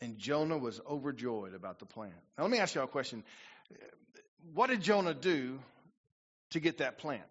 And 0.00 0.18
Jonah 0.18 0.58
was 0.58 0.80
overjoyed 0.88 1.54
about 1.54 1.78
the 1.78 1.86
plant. 1.86 2.14
Now, 2.36 2.44
let 2.44 2.50
me 2.50 2.58
ask 2.58 2.74
you 2.74 2.80
all 2.80 2.86
a 2.86 2.90
question. 2.90 3.24
What 4.54 4.68
did 4.68 4.82
Jonah 4.82 5.14
do 5.14 5.58
to 6.50 6.60
get 6.60 6.78
that 6.78 6.98
plant? 6.98 7.24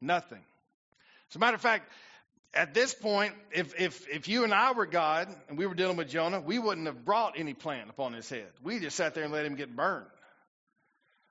Nothing. 0.00 0.42
As 1.30 1.36
a 1.36 1.38
matter 1.38 1.54
of 1.54 1.60
fact, 1.60 1.90
at 2.52 2.74
this 2.74 2.94
point, 2.94 3.34
if, 3.52 3.78
if, 3.78 4.08
if 4.08 4.28
you 4.28 4.44
and 4.44 4.52
I 4.52 4.72
were 4.72 4.86
God 4.86 5.28
and 5.48 5.58
we 5.58 5.66
were 5.66 5.74
dealing 5.74 5.96
with 5.96 6.08
Jonah, 6.08 6.40
we 6.40 6.58
wouldn't 6.58 6.86
have 6.86 7.04
brought 7.04 7.38
any 7.38 7.54
plant 7.54 7.90
upon 7.90 8.12
his 8.12 8.28
head. 8.28 8.48
We 8.62 8.78
just 8.80 8.96
sat 8.96 9.14
there 9.14 9.24
and 9.24 9.32
let 9.32 9.46
him 9.46 9.54
get 9.54 9.74
burned. 9.74 10.06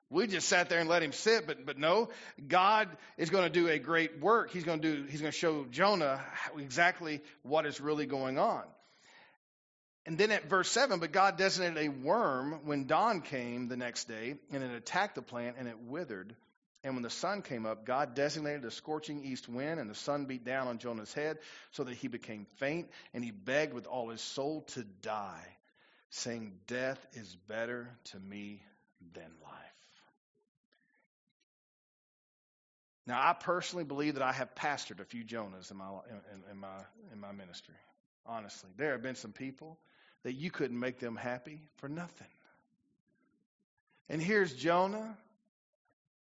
We 0.09 0.27
just 0.27 0.47
sat 0.47 0.69
there 0.69 0.79
and 0.79 0.88
let 0.88 1.01
him 1.01 1.12
sit, 1.12 1.47
but 1.47 1.65
but 1.65 1.79
no, 1.79 2.09
God 2.47 2.89
is 3.17 3.29
going 3.29 3.43
to 3.43 3.50
do 3.50 3.67
a 3.67 3.79
great 3.79 4.19
work. 4.19 4.51
He's 4.51 4.63
going 4.63 4.79
to 4.81 4.95
do. 4.95 5.03
He's 5.03 5.19
going 5.19 5.31
to 5.31 5.38
show 5.38 5.65
Jonah 5.65 6.24
exactly 6.57 7.21
what 7.41 7.65
is 7.65 7.81
really 7.81 8.05
going 8.05 8.38
on. 8.38 8.63
And 10.05 10.17
then 10.17 10.29
at 10.29 10.47
verse 10.47 10.69
7, 10.69 11.00
but 11.00 11.12
God 11.12 11.38
designated 11.38 11.83
a 11.83 11.89
worm 11.89 12.59
when 12.65 12.85
dawn 12.85 13.21
came 13.21 13.67
the 13.67 13.77
next 13.77 14.07
day, 14.07 14.35
and 14.51 14.63
it 14.63 14.71
attacked 14.71 15.15
the 15.15 15.24
plant, 15.24 15.55
and 15.57 15.67
it 15.67 15.79
withered. 15.79 16.35
And 16.83 16.93
when 16.93 17.01
the 17.01 17.09
sun 17.09 17.41
came 17.41 17.65
up, 17.65 17.85
God 17.85 18.13
designated 18.13 18.63
a 18.65 18.69
scorching 18.69 19.24
east 19.25 19.50
wind, 19.50 19.79
and 19.79 19.89
the 19.89 19.95
sun 19.95 20.25
beat 20.25 20.45
down 20.45 20.67
on 20.67 20.77
Jonah's 20.77 21.12
head, 21.12 21.39
so 21.71 21.83
that 21.83 21.95
he 21.95 22.07
became 22.07 22.45
faint, 22.57 22.89
and 23.15 23.24
he 23.24 23.31
begged 23.31 23.74
with 23.74 23.88
all 23.88 24.09
his 24.09 24.21
soul 24.21 24.62
to 24.74 24.83
die, 25.01 25.57
saying, 26.12 26.53
Death 26.67 27.03
is 27.13 27.35
better 27.47 27.89
to 28.12 28.19
me 28.19 28.62
than 29.15 29.31
life. 29.43 29.64
Now, 33.07 33.21
I 33.21 33.33
personally 33.33 33.83
believe 33.83 34.15
that 34.15 34.24
I 34.24 34.31
have 34.31 34.55
pastored 34.55 35.00
a 35.00 35.05
few 35.05 35.24
Jonahs 35.24 35.69
in 35.69 35.77
my, 35.77 35.89
in, 36.09 36.51
in, 36.51 36.57
my, 36.57 36.77
in 37.13 37.19
my 37.19 37.31
ministry. 37.31 37.75
Honestly, 38.25 38.69
there 38.77 38.93
have 38.93 39.03
been 39.03 39.15
some 39.15 39.31
people 39.31 39.77
that 40.24 40.33
you 40.33 40.50
couldn't 40.50 40.79
make 40.79 41.00
them 41.00 41.15
happy 41.15 41.62
for 41.77 41.88
nothing. 41.88 42.27
And 44.09 44.21
here's 44.21 44.53
Jonah. 44.53 45.15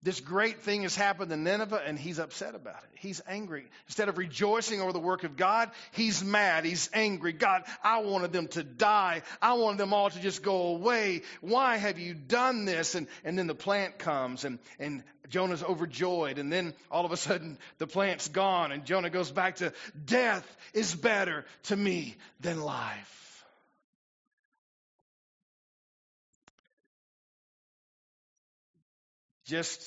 This 0.04 0.20
great 0.20 0.62
thing 0.62 0.84
has 0.84 0.96
happened 0.96 1.32
in 1.32 1.44
Nineveh, 1.44 1.82
and 1.84 1.98
he's 1.98 2.20
upset 2.20 2.54
about 2.54 2.84
it. 2.84 2.90
He's 3.00 3.20
angry. 3.28 3.66
Instead 3.88 4.10
of 4.10 4.20
rejoicing 4.20 4.80
over 4.80 4.94
the 4.94 5.00
work 5.00 5.24
of 5.24 5.36
God, 5.36 5.72
he's 5.92 6.24
mad. 6.24 6.66
He's 6.66 6.90
angry. 6.94 7.34
God, 7.34 7.64
I 7.84 8.02
wanted 8.02 8.32
them 8.32 8.48
to 8.50 8.64
die. 8.64 9.24
I 9.42 9.54
wanted 9.54 9.80
them 9.80 9.94
all 9.94 10.10
to 10.10 10.20
just 10.20 10.44
go 10.44 10.68
away. 10.68 11.24
Why 11.42 11.78
have 11.78 11.98
you 11.98 12.14
done 12.14 12.66
this? 12.66 12.94
And, 12.94 13.08
and 13.24 13.40
then 13.40 13.48
the 13.48 13.56
plant 13.56 13.98
comes, 13.98 14.46
and, 14.46 14.60
and 14.80 15.04
Jonah's 15.30 15.64
overjoyed, 15.64 16.38
and 16.38 16.54
then 16.54 16.74
all 16.92 17.06
of 17.06 17.12
a 17.12 17.18
sudden 17.18 17.58
the 17.80 17.88
plant's 17.88 18.28
gone, 18.28 18.72
and 18.72 18.86
Jonah 18.86 19.10
goes 19.10 19.32
back 19.32 19.58
to 19.58 19.74
death 20.06 20.46
is 20.74 20.94
better 20.94 21.44
to 21.64 21.76
me 21.76 22.16
than 22.40 22.62
life. 22.62 23.27
Just 29.48 29.82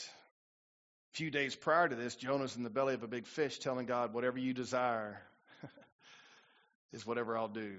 a 1.13 1.17
few 1.17 1.31
days 1.31 1.55
prior 1.55 1.87
to 1.87 1.95
this, 1.95 2.17
Jonah's 2.17 2.57
in 2.57 2.63
the 2.63 2.71
belly 2.71 2.95
of 2.95 3.03
a 3.03 3.09
big 3.09 3.27
fish 3.27 3.59
telling 3.59 3.85
God, 3.85 4.15
Whatever 4.15 4.39
you 4.39 4.55
desire 4.55 5.21
is 6.93 7.07
whatever 7.07 7.37
I'll 7.37 7.49
do. 7.49 7.77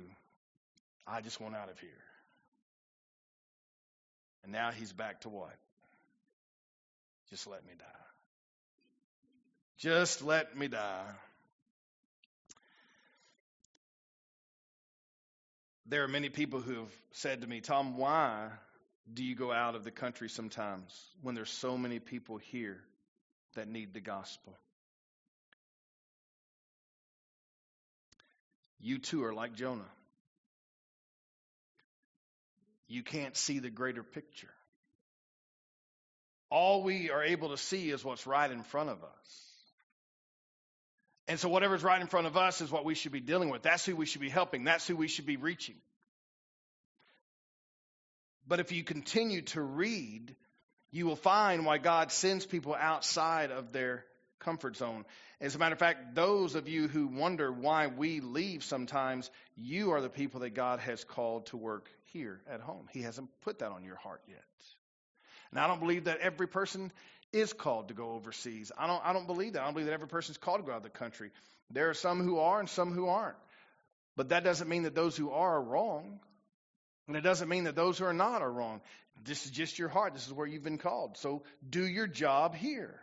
I 1.07 1.21
just 1.21 1.41
want 1.41 1.55
out 1.55 1.69
of 1.69 1.79
here. 1.79 1.89
And 4.43 4.51
now 4.51 4.69
he's 4.71 4.93
back 4.93 5.21
to 5.21 5.29
what? 5.29 5.55
Just 7.31 7.47
let 7.47 7.65
me 7.65 7.73
die. 7.77 7.85
Just 9.79 10.21
let 10.21 10.55
me 10.55 10.67
die. 10.67 11.07
There 15.87 16.03
are 16.03 16.07
many 16.07 16.29
people 16.29 16.61
who 16.61 16.75
have 16.75 16.93
said 17.13 17.41
to 17.41 17.47
me, 17.47 17.59
Tom, 17.59 17.97
why 17.97 18.49
do 19.13 19.23
you 19.23 19.35
go 19.35 19.51
out 19.51 19.75
of 19.75 19.83
the 19.83 19.91
country 19.91 20.29
sometimes 20.29 20.93
when 21.21 21.35
there's 21.35 21.49
so 21.49 21.77
many 21.77 21.99
people 21.99 22.37
here 22.37 22.79
that 23.55 23.67
need 23.67 23.93
the 23.93 23.99
gospel? 23.99 24.57
You 28.79 28.97
too 28.97 29.23
are 29.23 29.33
like 29.33 29.53
Jonah. 29.55 29.89
You 32.87 33.03
can't 33.03 33.37
see 33.37 33.59
the 33.59 33.69
greater 33.69 34.03
picture. 34.03 34.49
All 36.49 36.83
we 36.83 37.09
are 37.09 37.23
able 37.23 37.49
to 37.49 37.57
see 37.57 37.89
is 37.89 38.03
what's 38.03 38.27
right 38.27 38.51
in 38.51 38.63
front 38.63 38.89
of 38.89 38.97
us. 39.03 39.51
And 41.27 41.39
so, 41.39 41.47
whatever's 41.47 41.83
right 41.83 42.01
in 42.01 42.07
front 42.07 42.27
of 42.27 42.35
us 42.35 42.59
is 42.59 42.69
what 42.69 42.83
we 42.83 42.95
should 42.95 43.13
be 43.13 43.21
dealing 43.21 43.49
with. 43.49 43.61
That's 43.61 43.85
who 43.85 43.95
we 43.95 44.05
should 44.05 44.19
be 44.19 44.29
helping. 44.29 44.65
That's 44.65 44.85
who 44.85 44.97
we 44.97 45.07
should 45.07 45.25
be 45.25 45.37
reaching. 45.37 45.75
But 48.51 48.59
if 48.59 48.73
you 48.73 48.83
continue 48.83 49.43
to 49.43 49.61
read, 49.61 50.35
you 50.91 51.05
will 51.05 51.15
find 51.15 51.65
why 51.65 51.77
God 51.77 52.11
sends 52.11 52.45
people 52.45 52.75
outside 52.77 53.49
of 53.49 53.71
their 53.71 54.03
comfort 54.41 54.75
zone. 54.75 55.05
As 55.39 55.55
a 55.55 55.57
matter 55.57 55.71
of 55.71 55.79
fact, 55.79 56.15
those 56.15 56.55
of 56.55 56.67
you 56.67 56.89
who 56.89 57.07
wonder 57.07 57.49
why 57.49 57.87
we 57.87 58.19
leave 58.19 58.65
sometimes, 58.65 59.31
you 59.55 59.91
are 59.91 60.01
the 60.01 60.09
people 60.09 60.41
that 60.41 60.49
God 60.49 60.81
has 60.81 61.05
called 61.05 61.45
to 61.45 61.55
work 61.55 61.87
here 62.11 62.41
at 62.45 62.59
home. 62.59 62.89
He 62.91 63.03
hasn't 63.03 63.29
put 63.39 63.59
that 63.59 63.71
on 63.71 63.85
your 63.85 63.95
heart 63.95 64.21
yet. 64.27 64.43
And 65.51 65.57
I 65.57 65.67
don't 65.67 65.79
believe 65.79 66.03
that 66.03 66.19
every 66.19 66.49
person 66.49 66.91
is 67.31 67.53
called 67.53 67.87
to 67.87 67.93
go 67.93 68.11
overseas. 68.15 68.69
I 68.77 68.85
don't, 68.85 69.01
I 69.05 69.13
don't 69.13 69.27
believe 69.27 69.53
that. 69.53 69.61
I 69.61 69.63
don't 69.63 69.75
believe 69.75 69.87
that 69.87 69.93
every 69.93 70.09
person 70.09 70.33
is 70.33 70.37
called 70.37 70.59
to 70.59 70.65
go 70.65 70.73
out 70.73 70.79
of 70.79 70.83
the 70.83 70.89
country. 70.89 71.31
There 71.69 71.89
are 71.89 71.93
some 71.93 72.21
who 72.21 72.39
are 72.39 72.59
and 72.59 72.67
some 72.67 72.91
who 72.91 73.07
aren't. 73.07 73.37
But 74.17 74.27
that 74.29 74.43
doesn't 74.43 74.67
mean 74.67 74.83
that 74.83 74.93
those 74.93 75.15
who 75.15 75.31
are 75.31 75.55
are 75.55 75.63
wrong. 75.63 76.19
And 77.07 77.17
it 77.17 77.21
doesn't 77.21 77.49
mean 77.49 77.65
that 77.65 77.75
those 77.75 77.97
who 77.97 78.05
are 78.05 78.13
not 78.13 78.41
are 78.41 78.51
wrong. 78.51 78.81
This 79.23 79.45
is 79.45 79.51
just 79.51 79.77
your 79.77 79.89
heart. 79.89 80.13
This 80.13 80.27
is 80.27 80.33
where 80.33 80.47
you've 80.47 80.63
been 80.63 80.77
called. 80.77 81.17
So 81.17 81.43
do 81.67 81.85
your 81.85 82.07
job 82.07 82.55
here. 82.55 82.99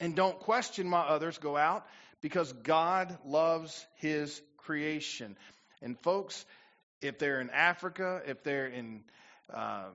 And 0.00 0.14
don't 0.14 0.38
question 0.40 0.90
why 0.90 1.02
others 1.02 1.38
go 1.38 1.56
out 1.56 1.86
because 2.20 2.52
God 2.52 3.16
loves 3.24 3.86
his 3.96 4.40
creation. 4.58 5.36
And 5.82 5.98
folks, 6.00 6.44
if 7.00 7.18
they're 7.18 7.40
in 7.40 7.50
Africa, 7.50 8.22
if 8.26 8.42
they're 8.42 8.66
in 8.66 9.04
um, 9.52 9.92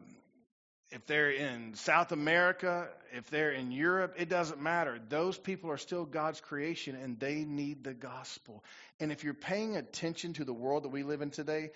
if 0.92 1.06
they're 1.06 1.30
in 1.30 1.76
South 1.76 2.12
America, 2.12 2.88
if 3.14 3.30
they're 3.30 3.52
in 3.52 3.72
Europe, 3.72 4.16
it 4.18 4.28
doesn't 4.28 4.60
matter. 4.60 5.00
Those 5.10 5.38
people 5.38 5.70
are 5.70 5.78
still 5.78 6.04
God's 6.04 6.42
creation 6.42 6.96
and 6.96 7.20
they 7.20 7.46
need 7.46 7.84
the 7.84 7.94
gospel. 7.94 8.64
And 9.00 9.12
if 9.12 9.24
you're 9.24 9.36
paying 9.36 9.78
attention 9.78 10.34
to 10.34 10.46
the 10.46 10.54
world 10.54 10.84
that 10.84 10.90
we 10.90 11.04
live 11.04 11.22
in 11.22 11.30
today, 11.30 11.70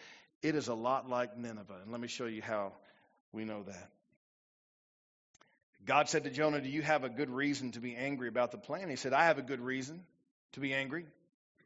it 0.43 0.55
is 0.55 0.67
a 0.67 0.73
lot 0.73 1.09
like 1.09 1.37
Nineveh. 1.37 1.79
And 1.81 1.91
let 1.91 2.01
me 2.01 2.09
show 2.09 2.25
you 2.25 2.41
how 2.41 2.73
we 3.31 3.45
know 3.45 3.63
that. 3.63 3.89
God 5.85 6.09
said 6.09 6.25
to 6.25 6.29
Jonah, 6.29 6.61
Do 6.61 6.69
you 6.69 6.81
have 6.81 7.03
a 7.03 7.09
good 7.09 7.29
reason 7.29 7.71
to 7.71 7.79
be 7.79 7.95
angry 7.95 8.27
about 8.27 8.51
the 8.51 8.57
plan? 8.57 8.89
He 8.89 8.97
said, 8.97 9.13
I 9.13 9.25
have 9.25 9.37
a 9.37 9.41
good 9.41 9.61
reason 9.61 10.01
to 10.53 10.59
be 10.59 10.73
angry, 10.73 11.05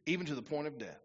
even 0.06 0.28
to 0.28 0.36
the 0.36 0.42
point 0.42 0.68
of 0.68 0.78
death. 0.78 1.00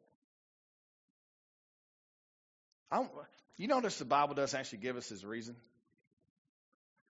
you 3.56 3.68
notice 3.68 3.98
the 3.98 4.04
Bible 4.04 4.34
doesn't 4.34 4.58
actually 4.58 4.78
give 4.78 4.96
us 4.96 5.08
his 5.08 5.24
reason? 5.24 5.56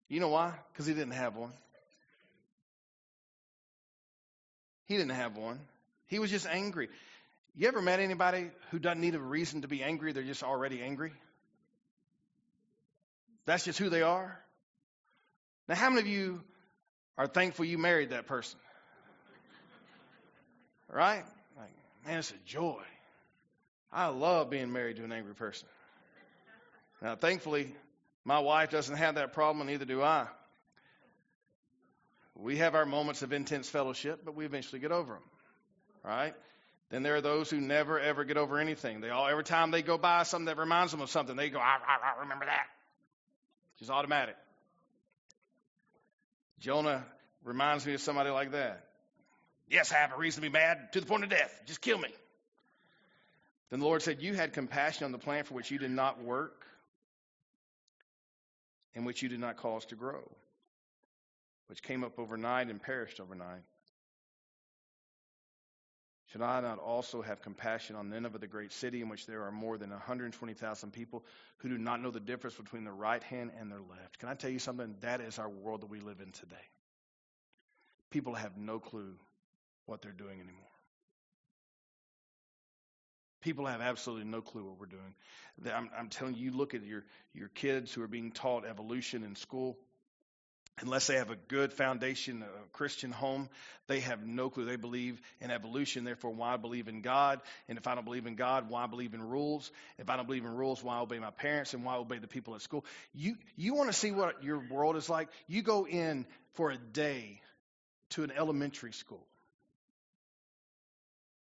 You 0.09 0.21
know 0.21 0.29
why? 0.29 0.53
Because 0.73 0.87
he 0.87 0.95
didn't 0.95 1.13
have 1.15 1.37
one. 1.37 1.53
He 4.87 4.97
didn't 4.97 5.13
have 5.13 5.37
one. 5.37 5.59
He 6.07 6.19
was 6.19 6.31
just 6.31 6.47
angry. 6.47 6.89
You 7.55 7.69
ever 7.69 7.83
met 7.83 8.01
anybody 8.01 8.51
who 8.71 8.79
doesn't 8.79 9.01
need 9.01 9.15
a 9.15 9.21
reason 9.21 9.63
to 9.63 9.69
be 9.69 9.83
angry? 9.83 10.13
They're 10.13 10.23
just 10.23 10.43
already 10.43 10.81
angry? 10.83 11.13
That's 13.45 13.65
just 13.65 13.79
who 13.79 13.91
they 13.91 14.03
are? 14.03 14.39
Now, 15.69 15.75
how 15.75 15.91
many 15.91 16.01
of 16.01 16.07
you 16.07 16.43
are 17.19 17.27
thankful 17.27 17.65
you 17.65 17.77
married 17.77 18.11
that 18.11 18.27
person? 18.27 18.59
Right? 20.91 21.25
Like, 21.57 21.71
man, 22.07 22.19
it's 22.19 22.31
a 22.31 22.47
joy. 22.47 22.83
I 23.93 24.07
love 24.07 24.49
being 24.49 24.73
married 24.73 24.97
to 24.97 25.05
an 25.05 25.13
angry 25.13 25.35
person. 25.35 25.69
Now, 27.03 27.17
thankfully, 27.17 27.75
my 28.25 28.39
wife 28.39 28.71
doesn't 28.71 28.97
have 28.97 29.17
that 29.17 29.35
problem, 29.35 29.61
and 29.61 29.71
neither 29.71 29.85
do 29.85 30.03
I. 30.03 30.27
We 32.35 32.59
have 32.59 32.75
our 32.75 32.87
moments 32.87 33.23
of 33.23 33.33
intense 33.33 33.69
fellowship, 33.69 34.21
but 34.25 34.35
we 34.35 34.47
eventually 34.47 34.81
get 34.81 34.93
over 34.93 35.15
them. 35.15 35.23
Right? 36.05 36.35
Then 36.93 37.03
there 37.03 37.17
are 37.17 37.21
those 37.21 37.51
who 37.51 37.61
never 37.61 37.99
ever 37.99 38.25
get 38.25 38.37
over 38.37 38.61
anything. 38.61 39.01
They 39.01 39.11
all 39.11 39.27
every 39.27 39.43
time 39.43 39.73
they 39.73 39.83
go 39.83 39.99
by 39.99 40.23
something 40.23 40.47
that 40.47 40.59
reminds 40.59 40.93
them 40.93 41.01
of 41.01 41.11
something, 41.11 41.35
they 41.35 41.51
go, 41.51 41.59
I, 41.59 41.79
I, 41.85 42.17
I 42.17 42.21
remember 42.21 42.45
that. 42.45 42.67
It's 43.73 43.81
just 43.81 43.91
automatic. 43.91 44.37
Jonah 46.61 47.05
Reminds 47.45 47.85
me 47.87 47.95
of 47.95 48.01
somebody 48.01 48.31
like 48.31 48.53
that. 48.53 48.85
Yes, 49.69 49.93
I 49.93 49.97
have 49.97 50.13
a 50.13 50.17
reason 50.17 50.43
to 50.43 50.49
be 50.49 50.53
mad 50.53 50.93
to 50.93 51.01
the 51.01 51.07
point 51.07 51.25
of 51.25 51.31
death. 51.31 51.53
Just 51.67 51.81
kill 51.81 51.99
me. 51.99 52.09
Then 53.71 53.81
the 53.81 53.87
Lord 53.87 54.03
said, 54.03 54.23
You 54.23 54.35
had 54.35 54.53
compassion 54.53 55.05
on 55.05 55.13
the 55.13 55.19
plant 55.19 55.47
for 55.47 55.55
which 55.55 55.71
you 55.71 55.79
did 55.79 55.91
not 55.91 56.23
work, 56.23 56.65
and 58.95 59.07
which 59.07 59.23
you 59.23 59.29
did 59.29 59.41
not 59.41 59.57
cause 59.57 59.87
to 59.87 59.97
grow, 59.97 60.21
which 61.67 61.83
came 61.83 62.05
up 62.05 62.19
overnight 62.19 62.69
and 62.69 62.81
perished 62.81 63.19
overnight. 63.19 63.63
Should 66.33 66.41
I 66.41 66.61
not 66.63 66.79
also 66.79 67.21
have 67.21 67.43
compassion 67.43 67.95
on 67.95 68.09
Nineveh, 68.09 68.39
the 68.39 68.47
great 68.47 68.73
city 68.73 69.03
in 69.03 69.11
which 69.11 69.27
there 69.27 69.43
are 69.43 69.53
more 69.53 69.77
than 69.77 69.91
120,000 69.91 70.91
people 70.91 71.27
who 71.59 71.69
do 71.69 71.77
not 71.77 72.01
know 72.01 72.11
the 72.11 72.21
difference 72.21 72.57
between 72.57 72.85
their 72.85 72.95
right 72.95 73.23
hand 73.23 73.51
and 73.61 73.71
their 73.71 73.81
left? 73.81 74.19
Can 74.19 74.31
I 74.31 74.35
tell 74.35 74.49
you 74.51 74.59
something? 74.59 74.95
That 75.01 75.21
is 75.21 75.39
our 75.39 75.51
world 75.51 75.83
that 75.83 75.91
we 75.91 76.01
live 76.01 76.21
in 76.21 76.33
today. 76.33 76.57
People 78.11 78.35
have 78.35 78.57
no 78.57 78.79
clue 78.79 79.15
what 79.85 80.01
they're 80.01 80.13
doing 80.13 80.41
anymore. 80.41 80.57
People 83.43 83.67
have 83.67 83.83
absolutely 83.83 84.25
no 84.25 84.41
clue 84.41 84.65
what 84.65 84.79
we're 84.79 84.87
doing. 84.87 85.15
I'm, 85.75 85.91
I'm 85.99 86.09
telling 86.09 86.35
you, 86.35 86.45
you 86.47 86.57
look 86.57 86.73
at 86.73 86.83
your, 86.83 87.05
your 87.35 87.49
kids 87.49 87.93
who 87.93 88.03
are 88.03 88.09
being 88.09 88.31
taught 88.31 88.65
evolution 88.65 89.23
in 89.23 89.37
school 89.37 89.77
unless 90.81 91.07
they 91.07 91.17
have 91.17 91.31
a 91.31 91.37
good 91.49 91.73
foundation, 91.73 92.43
a 92.43 92.69
Christian 92.73 93.13
home, 93.13 93.49
they 93.89 94.01
have 94.01 94.25
no 94.25 94.49
clue. 94.49 94.65
They 94.65 94.77
believe 94.77 95.21
in 95.41 95.51
evolution, 95.51 96.05
therefore, 96.05 96.33
why 96.33 96.57
believe 96.57 96.89
in 96.89 97.03
God? 97.03 97.41
And 97.69 97.79
if 97.79 97.87
I 97.87 97.95
don't 97.95 98.05
believe 98.05 98.27
in 98.27 98.37
God, 98.37 98.71
why 98.71 98.87
believe 98.87 99.15
in 99.15 99.23
rules? 99.23 99.71
If 99.99 100.09
I 100.09 100.17
don't 100.17 100.27
believe 100.27 100.45
in 100.45 100.55
rules, 100.55 100.83
why 100.83 100.99
obey 100.99 101.19
my 101.19 101.31
parents 101.31 101.75
and 101.75 101.85
why 101.85 101.97
obey 101.97 102.19
the 102.19 102.27
people 102.27 102.55
at 102.55 102.63
school? 102.63 102.85
You, 103.15 103.37
you 103.57 103.75
want 103.75 103.91
to 103.91 103.97
see 103.97 104.13
what 104.13 104.43
your 104.43 104.63
world 104.71 104.97
is 104.97 105.09
like? 105.09 105.29
You 105.47 105.63
go 105.63 105.87
in 105.87 106.27
for 106.55 106.71
a 106.71 106.79
day 106.79 107.41
to 108.11 108.25
an 108.25 108.33
elementary 108.37 108.93
school. 108.93 109.27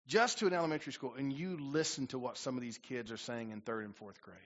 Just 0.07 0.39
to 0.39 0.49
an 0.49 0.53
elementary 0.53 0.93
school, 0.93 1.15
and 1.17 1.33
you 1.33 1.57
listen 1.61 2.09
to 2.09 2.19
what 2.19 2.37
some 2.37 2.57
of 2.57 2.63
these 2.63 2.79
kids 2.79 3.13
are 3.13 3.17
saying 3.17 3.51
in 3.53 3.61
third 3.61 3.85
and 3.85 3.95
fourth 3.95 4.21
grade. 4.23 4.37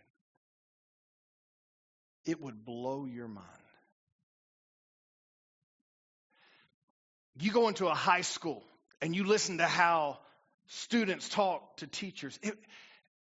It 2.26 2.40
would 2.40 2.66
blow 2.66 3.06
your 3.06 3.28
mind. 3.28 3.46
You 7.40 7.52
go 7.52 7.68
into 7.68 7.88
a 7.88 7.94
high 7.94 8.20
school 8.20 8.62
and 9.00 9.14
you 9.14 9.24
listen 9.24 9.58
to 9.58 9.66
how 9.66 10.18
students 10.68 11.28
talk 11.28 11.76
to 11.78 11.86
teachers. 11.86 12.38
It, 12.42 12.56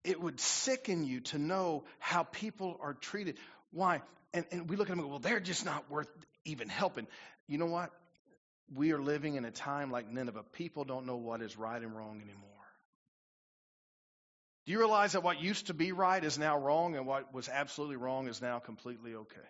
it 0.04 0.20
would 0.20 0.40
sicken 0.40 1.04
you 1.04 1.20
to 1.20 1.38
know 1.38 1.84
how 1.98 2.22
people 2.22 2.78
are 2.80 2.94
treated. 2.94 3.36
Why? 3.72 4.02
And, 4.32 4.44
and 4.52 4.70
we 4.70 4.76
look 4.76 4.88
at 4.88 4.90
them 4.90 5.00
and 5.00 5.08
go, 5.08 5.10
well, 5.10 5.18
they're 5.18 5.40
just 5.40 5.64
not 5.64 5.90
worth 5.90 6.08
even 6.44 6.68
helping. 6.68 7.06
You 7.48 7.58
know 7.58 7.66
what? 7.66 7.90
We 8.74 8.92
are 8.92 9.00
living 9.00 9.34
in 9.34 9.44
a 9.44 9.50
time 9.50 9.90
like 9.90 10.08
Nineveh. 10.10 10.44
People 10.52 10.84
don't 10.84 11.06
know 11.06 11.16
what 11.16 11.42
is 11.42 11.56
right 11.56 11.80
and 11.80 11.96
wrong 11.96 12.20
anymore. 12.22 12.50
Do 14.66 14.72
you 14.72 14.78
realize 14.78 15.12
that 15.12 15.22
what 15.22 15.40
used 15.40 15.68
to 15.68 15.74
be 15.74 15.92
right 15.92 16.22
is 16.22 16.38
now 16.38 16.58
wrong 16.58 16.96
and 16.96 17.06
what 17.06 17.32
was 17.32 17.48
absolutely 17.48 17.96
wrong 17.96 18.26
is 18.26 18.42
now 18.42 18.58
completely 18.58 19.14
okay? 19.14 19.48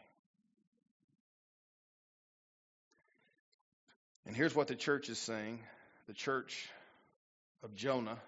And 4.27 4.37
here's 4.37 4.55
what 4.55 4.67
the 4.67 4.75
church 4.75 5.09
is 5.09 5.19
saying 5.19 5.61
the 6.07 6.12
church 6.12 6.69
of 7.62 7.75
Jonah. 7.75 8.19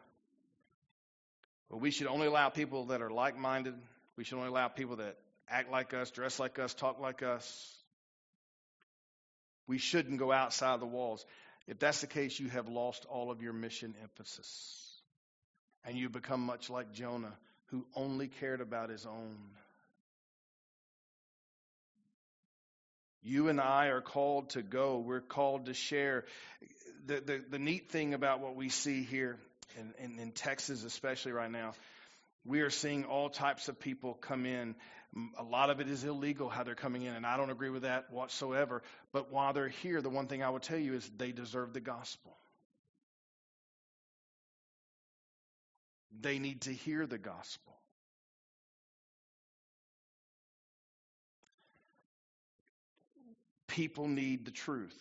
Well, 1.69 1.81
we 1.81 1.91
should 1.91 2.07
only 2.07 2.27
allow 2.27 2.49
people 2.49 2.87
that 2.87 3.03
are 3.03 3.11
like 3.11 3.37
minded. 3.37 3.75
We 4.17 4.25
should 4.25 4.37
only 4.37 4.49
allow 4.49 4.69
people 4.69 4.97
that 4.97 5.17
act 5.49 5.71
like 5.71 5.95
us, 5.95 6.11
dress 6.11 6.39
like 6.39 6.59
us, 6.59 6.75
talk 6.75 6.99
like 7.01 7.23
us. 7.23 7.75
We 9.67 9.79
shouldn't 9.79 10.19
go 10.19 10.33
outside 10.33 10.81
the 10.81 10.87
walls. 10.87 11.25
If 11.67 11.79
that's 11.79 12.01
the 12.01 12.07
case, 12.07 12.41
you 12.41 12.49
have 12.49 12.69
lost 12.69 13.05
all 13.11 13.31
of 13.31 13.43
your 13.43 13.53
mission 13.53 13.95
emphasis. 14.03 15.03
And 15.85 15.97
you 15.97 16.09
become 16.09 16.41
much 16.41 16.71
like 16.71 16.93
Jonah, 16.93 17.37
who 17.67 17.87
only 17.95 18.29
cared 18.29 18.61
about 18.61 18.89
his 18.89 19.05
own. 19.05 19.37
You 23.29 23.49
and 23.49 23.61
I 23.61 23.88
are 23.88 24.01
called 24.01 24.51
to 24.51 24.62
go. 24.62 25.01
We're 25.01 25.21
called 25.21 25.67
to 25.67 25.75
share. 25.75 26.25
The, 27.07 27.21
the, 27.21 27.45
the 27.51 27.59
neat 27.59 27.91
thing 27.91 28.14
about 28.14 28.41
what 28.41 28.57
we 28.57 28.71
see 28.71 29.03
here 29.03 29.37
in, 29.79 29.93
in, 30.03 30.19
in 30.19 30.33
Texas, 30.33 30.83
especially 30.83 31.33
right 31.33 31.51
now, 31.51 31.75
we 32.47 32.61
are 32.61 32.71
seeing 32.71 33.05
all 33.05 33.29
types 33.29 33.69
of 33.69 33.79
people 33.79 34.14
come 34.14 34.47
in. 34.47 34.75
A 35.38 35.43
lot 35.43 35.69
of 35.69 35.81
it 35.81 35.91
is 35.91 36.05
illegal 36.05 36.49
how 36.49 36.62
they're 36.62 36.75
coming 36.75 37.03
in, 37.03 37.14
and 37.14 37.27
I 37.27 37.37
don't 37.37 37.51
agree 37.51 37.69
with 37.69 37.83
that 37.83 38.11
whatsoever. 38.11 38.83
But 39.12 39.31
while 39.31 39.53
they're 39.53 39.69
here, 39.69 40.01
the 40.01 40.09
one 40.09 40.27
thing 40.27 40.43
I 40.43 40.49
will 40.49 40.61
tell 40.61 40.79
you 40.79 40.95
is 40.95 41.11
they 41.19 41.33
deserve 41.33 41.75
the 41.75 41.81
gospel. 41.81 42.35
They 46.19 46.38
need 46.38 46.62
to 46.62 46.73
hear 46.73 47.07
the 47.07 47.19
gospel. 47.19 47.75
People 53.68 54.09
need 54.09 54.44
the 54.44 54.50
truth. 54.50 54.96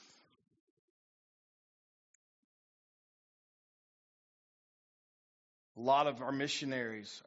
A 5.77 5.82
lot 5.82 6.08
of 6.08 6.21
our 6.21 6.32
missionaries 6.32 7.21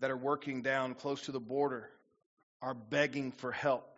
that 0.00 0.10
are 0.10 0.16
working 0.16 0.62
down 0.62 0.94
close 0.94 1.22
to 1.22 1.32
the 1.32 1.40
border 1.40 1.88
are 2.60 2.74
begging 2.74 3.32
for 3.32 3.52
help. 3.52 3.88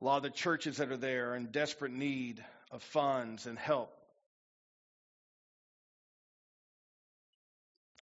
A 0.00 0.04
lot 0.04 0.18
of 0.18 0.22
the 0.22 0.30
churches 0.30 0.76
that 0.76 0.92
are 0.92 0.96
there 0.96 1.32
are 1.32 1.36
in 1.36 1.46
desperate 1.46 1.92
need 1.92 2.44
of 2.70 2.82
funds 2.82 3.46
and 3.46 3.58
help. 3.58 3.97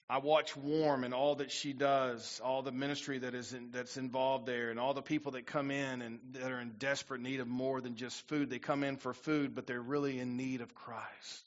I 0.09 0.19
watch 0.19 0.57
Warm 0.57 1.03
and 1.03 1.13
all 1.13 1.37
that 1.37 1.51
she 1.51 1.73
does, 1.73 2.41
all 2.45 2.63
the 2.63 2.71
ministry 2.71 3.19
that 3.19 3.35
is 3.35 3.53
in, 3.53 3.73
that's 3.73 3.97
involved 3.97 4.47
there, 4.47 4.71
and 4.71 4.79
all 4.79 4.95
the 4.95 5.03
people 5.03 5.33
that 5.33 5.47
come 5.47 5.73
in 5.73 6.01
and 6.01 6.21
that 6.33 6.53
are 6.53 6.61
in 6.61 6.75
desperate 6.79 7.21
need 7.21 7.41
of 7.41 7.49
more 7.49 7.81
than 7.81 7.97
just 7.97 8.27
food. 8.29 8.49
They 8.49 8.61
come 8.61 8.85
in 8.85 8.99
for 8.99 9.13
food, 9.13 9.57
but 9.57 9.67
they're 9.67 9.81
really 9.81 10.21
in 10.21 10.37
need 10.37 10.61
of 10.61 10.77
Christ. 10.77 11.43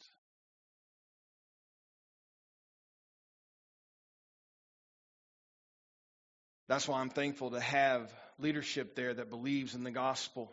That's 6.67 6.85
why 6.85 6.99
I'm 6.99 7.09
thankful 7.09 7.51
to 7.51 7.61
have 7.61 8.13
leadership 8.39 8.93
there 8.93 9.13
that 9.13 9.29
believes 9.29 9.73
in 9.73 9.83
the 9.83 9.91
gospel, 9.91 10.51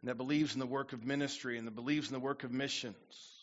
and 0.00 0.08
that 0.08 0.16
believes 0.16 0.54
in 0.54 0.60
the 0.60 0.66
work 0.66 0.94
of 0.94 1.04
ministry, 1.04 1.58
and 1.58 1.66
that 1.66 1.74
believes 1.74 2.08
in 2.08 2.14
the 2.14 2.20
work 2.20 2.42
of 2.42 2.50
missions. 2.50 3.33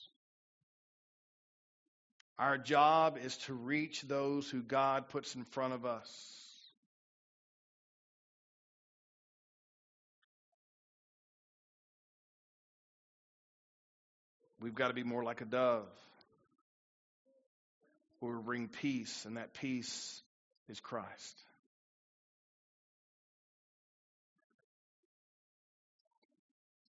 Our 2.42 2.58
job 2.58 3.20
is 3.24 3.38
to 3.46 3.54
reach 3.54 4.02
those 4.02 4.50
who 4.50 4.64
God 4.64 5.10
puts 5.10 5.36
in 5.36 5.44
front 5.44 5.74
of 5.74 5.86
us. 5.86 6.10
We've 14.60 14.74
got 14.74 14.88
to 14.88 14.96
be 14.96 15.04
more 15.04 15.24
like 15.24 15.42
a 15.42 15.46
dove. 15.46 15.86
We 18.22 18.32
bring 18.44 18.70
peace, 18.70 19.26
and 19.26 19.38
that 19.38 19.54
peace 19.54 20.20
is 20.68 20.80
Christ. 20.80 21.44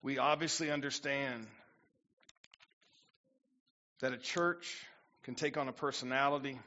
We 0.01 0.17
obviously 0.17 0.71
understand 0.71 1.45
that 3.99 4.13
a 4.13 4.17
church 4.17 4.85
can 5.23 5.36
take 5.36 5.57
on 5.57 5.67
a 5.67 5.73
personality. 5.73 6.60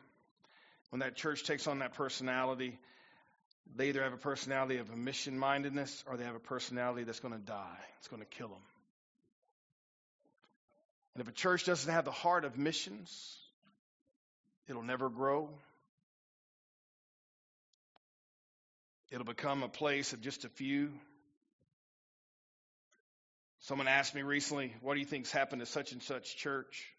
When 0.90 1.00
that 1.00 1.16
church 1.16 1.44
takes 1.44 1.66
on 1.66 1.80
that 1.80 1.94
personality, 1.94 2.78
they 3.74 3.88
either 3.88 4.02
have 4.02 4.12
a 4.12 4.18
personality 4.18 4.78
of 4.78 4.90
a 4.90 4.96
mission 4.96 5.38
mindedness 5.38 6.04
or 6.06 6.16
they 6.16 6.24
have 6.24 6.36
a 6.36 6.40
personality 6.40 7.04
that's 7.04 7.20
going 7.20 7.34
to 7.34 7.40
die. 7.40 7.78
It's 7.98 8.08
going 8.08 8.22
to 8.22 8.28
kill 8.28 8.48
them. 8.48 8.62
And 11.14 11.22
if 11.22 11.28
a 11.28 11.32
church 11.32 11.64
doesn't 11.64 11.92
have 11.92 12.04
the 12.04 12.10
heart 12.10 12.44
of 12.44 12.58
missions, 12.58 13.38
it'll 14.68 14.82
never 14.82 15.08
grow. 15.08 15.48
It'll 19.10 19.24
become 19.24 19.62
a 19.62 19.68
place 19.68 20.12
of 20.12 20.20
just 20.20 20.44
a 20.44 20.48
few. 20.48 20.90
Someone 23.60 23.88
asked 23.88 24.14
me 24.14 24.22
recently, 24.22 24.74
What 24.80 24.94
do 24.94 25.00
you 25.00 25.06
think's 25.06 25.30
happened 25.30 25.60
to 25.60 25.66
such 25.66 25.92
and 25.92 26.02
such 26.02 26.36
church? 26.36 26.93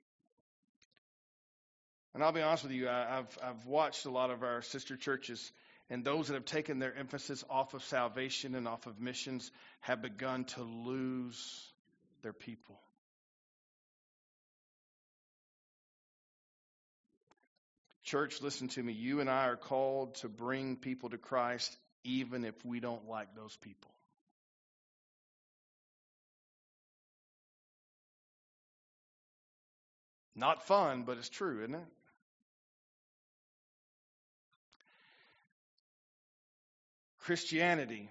And 2.16 2.24
I'll 2.24 2.32
be 2.32 2.42
honest 2.42 2.64
with 2.64 2.72
you, 2.72 2.88
I've, 2.90 3.38
I've 3.44 3.66
watched 3.66 4.06
a 4.06 4.10
lot 4.10 4.32
of 4.32 4.42
our 4.42 4.62
sister 4.62 4.96
churches, 4.96 5.52
and 5.90 6.06
those 6.06 6.30
that 6.30 6.36
have 6.36 6.46
taken 6.46 6.80
their 6.80 6.96
emphasis 6.96 7.44
off 7.50 7.74
of 7.74 7.84
salvation 7.84 8.56
and 8.56 8.70
off 8.70 8.88
of 8.88 9.02
missions 9.02 9.52
have 9.82 10.02
begun 10.02 10.46
to 10.46 10.64
lose 10.64 11.74
their 12.24 12.32
people. 12.32 12.80
Church, 18.06 18.42
listen 18.42 18.70
to 18.70 18.82
me. 18.82 18.94
You 18.94 19.20
and 19.20 19.30
I 19.30 19.48
are 19.48 19.58
called 19.58 20.16
to 20.16 20.30
bring 20.30 20.78
people 20.78 21.10
to 21.10 21.18
Christ 21.18 21.76
even 22.06 22.46
if 22.46 22.54
we 22.64 22.80
don't 22.80 23.10
like 23.10 23.36
those 23.36 23.58
people. 23.58 23.92
Not 30.34 30.66
fun, 30.66 31.04
but 31.04 31.18
it's 31.18 31.28
true, 31.28 31.60
isn't 31.60 31.76
it? 31.76 31.86
Christianity 37.26 38.08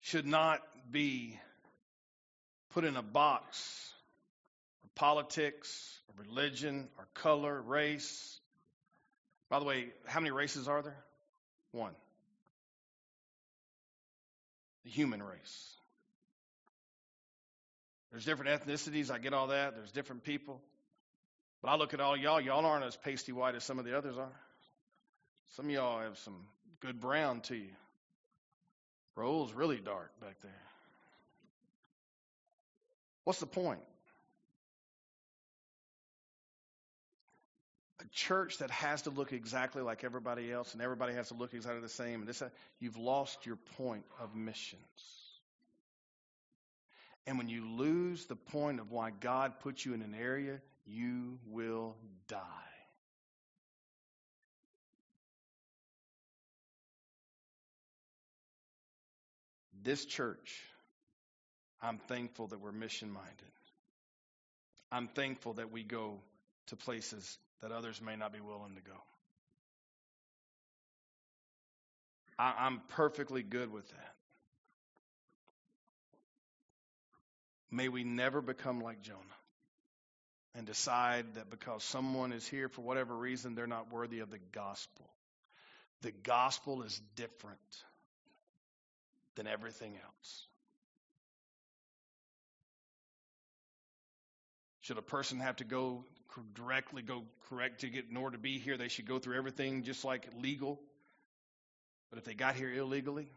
should 0.00 0.26
not 0.26 0.60
be 0.90 1.38
put 2.70 2.82
in 2.82 2.96
a 2.96 3.02
box 3.02 3.92
of 4.82 4.92
politics, 4.96 5.96
or 6.08 6.24
religion, 6.24 6.88
or 6.98 7.06
color, 7.14 7.62
race. 7.62 8.40
By 9.48 9.60
the 9.60 9.64
way, 9.64 9.86
how 10.04 10.18
many 10.18 10.32
races 10.32 10.66
are 10.66 10.82
there? 10.82 10.98
One. 11.70 11.94
The 14.84 14.90
human 14.90 15.22
race. 15.22 15.74
There's 18.10 18.24
different 18.24 18.50
ethnicities. 18.50 19.12
I 19.12 19.18
get 19.18 19.32
all 19.32 19.46
that. 19.48 19.76
There's 19.76 19.92
different 19.92 20.24
people. 20.24 20.60
But 21.62 21.68
I 21.68 21.76
look 21.76 21.94
at 21.94 22.00
all 22.00 22.16
y'all. 22.16 22.40
Y'all 22.40 22.66
aren't 22.66 22.84
as 22.84 22.96
pasty 22.96 23.30
white 23.30 23.54
as 23.54 23.62
some 23.62 23.78
of 23.78 23.84
the 23.84 23.96
others 23.96 24.18
are. 24.18 24.32
Some 25.56 25.66
of 25.66 25.70
y'all 25.70 26.00
have 26.00 26.18
some 26.18 26.36
good 26.80 27.00
brown 27.00 27.40
tea. 27.40 27.70
Roll's 29.16 29.52
really 29.52 29.78
dark 29.78 30.10
back 30.20 30.36
there. 30.42 30.52
What's 33.24 33.40
the 33.40 33.46
point? 33.46 33.80
A 38.00 38.04
church 38.12 38.58
that 38.58 38.70
has 38.70 39.02
to 39.02 39.10
look 39.10 39.32
exactly 39.32 39.82
like 39.82 40.04
everybody 40.04 40.52
else 40.52 40.72
and 40.72 40.80
everybody 40.80 41.14
has 41.14 41.28
to 41.28 41.34
look 41.34 41.52
exactly 41.52 41.80
the 41.80 41.88
same. 41.88 42.20
And 42.20 42.28
this, 42.28 42.42
you've 42.78 42.96
lost 42.96 43.44
your 43.44 43.56
point 43.76 44.04
of 44.20 44.36
missions. 44.36 44.80
And 47.26 47.36
when 47.36 47.48
you 47.48 47.68
lose 47.68 48.24
the 48.26 48.36
point 48.36 48.80
of 48.80 48.90
why 48.90 49.10
God 49.10 49.60
put 49.60 49.84
you 49.84 49.92
in 49.92 50.00
an 50.00 50.14
area, 50.18 50.60
you 50.86 51.38
will 51.46 51.96
die. 52.28 52.67
This 59.82 60.04
church, 60.04 60.62
I'm 61.80 61.98
thankful 61.98 62.48
that 62.48 62.60
we're 62.60 62.72
mission 62.72 63.10
minded. 63.10 63.32
I'm 64.90 65.08
thankful 65.08 65.54
that 65.54 65.70
we 65.70 65.82
go 65.82 66.20
to 66.68 66.76
places 66.76 67.38
that 67.60 67.72
others 67.72 68.00
may 68.00 68.16
not 68.16 68.32
be 68.32 68.40
willing 68.40 68.74
to 68.74 68.82
go. 68.82 68.96
I, 72.38 72.66
am 72.66 72.80
perfectly 72.90 73.42
good 73.42 73.72
with 73.72 73.88
that. 73.88 74.14
May 77.70 77.88
we 77.88 78.04
never 78.04 78.40
become 78.40 78.80
like 78.80 79.02
Jonah 79.02 79.18
and 80.54 80.66
decide 80.66 81.26
that 81.34 81.50
because 81.50 81.84
someone 81.84 82.32
is 82.32 82.46
here 82.46 82.68
for 82.68 82.80
whatever 82.80 83.14
reason, 83.14 83.54
they're 83.54 83.66
not 83.66 83.92
worthy 83.92 84.20
of 84.20 84.30
the 84.30 84.38
gospel. 84.52 85.06
The 86.02 86.12
gospel 86.12 86.82
is 86.82 87.00
different 87.16 87.58
than 89.38 89.46
everything 89.46 89.94
else. 90.04 90.46
Should 94.80 94.98
a 94.98 95.02
person 95.02 95.38
have 95.38 95.56
to 95.56 95.64
go 95.64 96.04
directly 96.54 97.02
go 97.02 97.22
correct 97.48 97.80
to 97.80 97.88
get 97.88 98.06
in 98.10 98.16
order 98.16 98.36
to 98.36 98.42
be 98.42 98.58
here, 98.58 98.76
they 98.76 98.88
should 98.88 99.06
go 99.06 99.18
through 99.18 99.36
everything 99.36 99.84
just 99.84 100.04
like 100.04 100.28
legal. 100.40 100.80
But 102.10 102.18
if 102.18 102.24
they 102.24 102.34
got 102.34 102.56
here 102.56 102.72
illegally, 102.72 103.28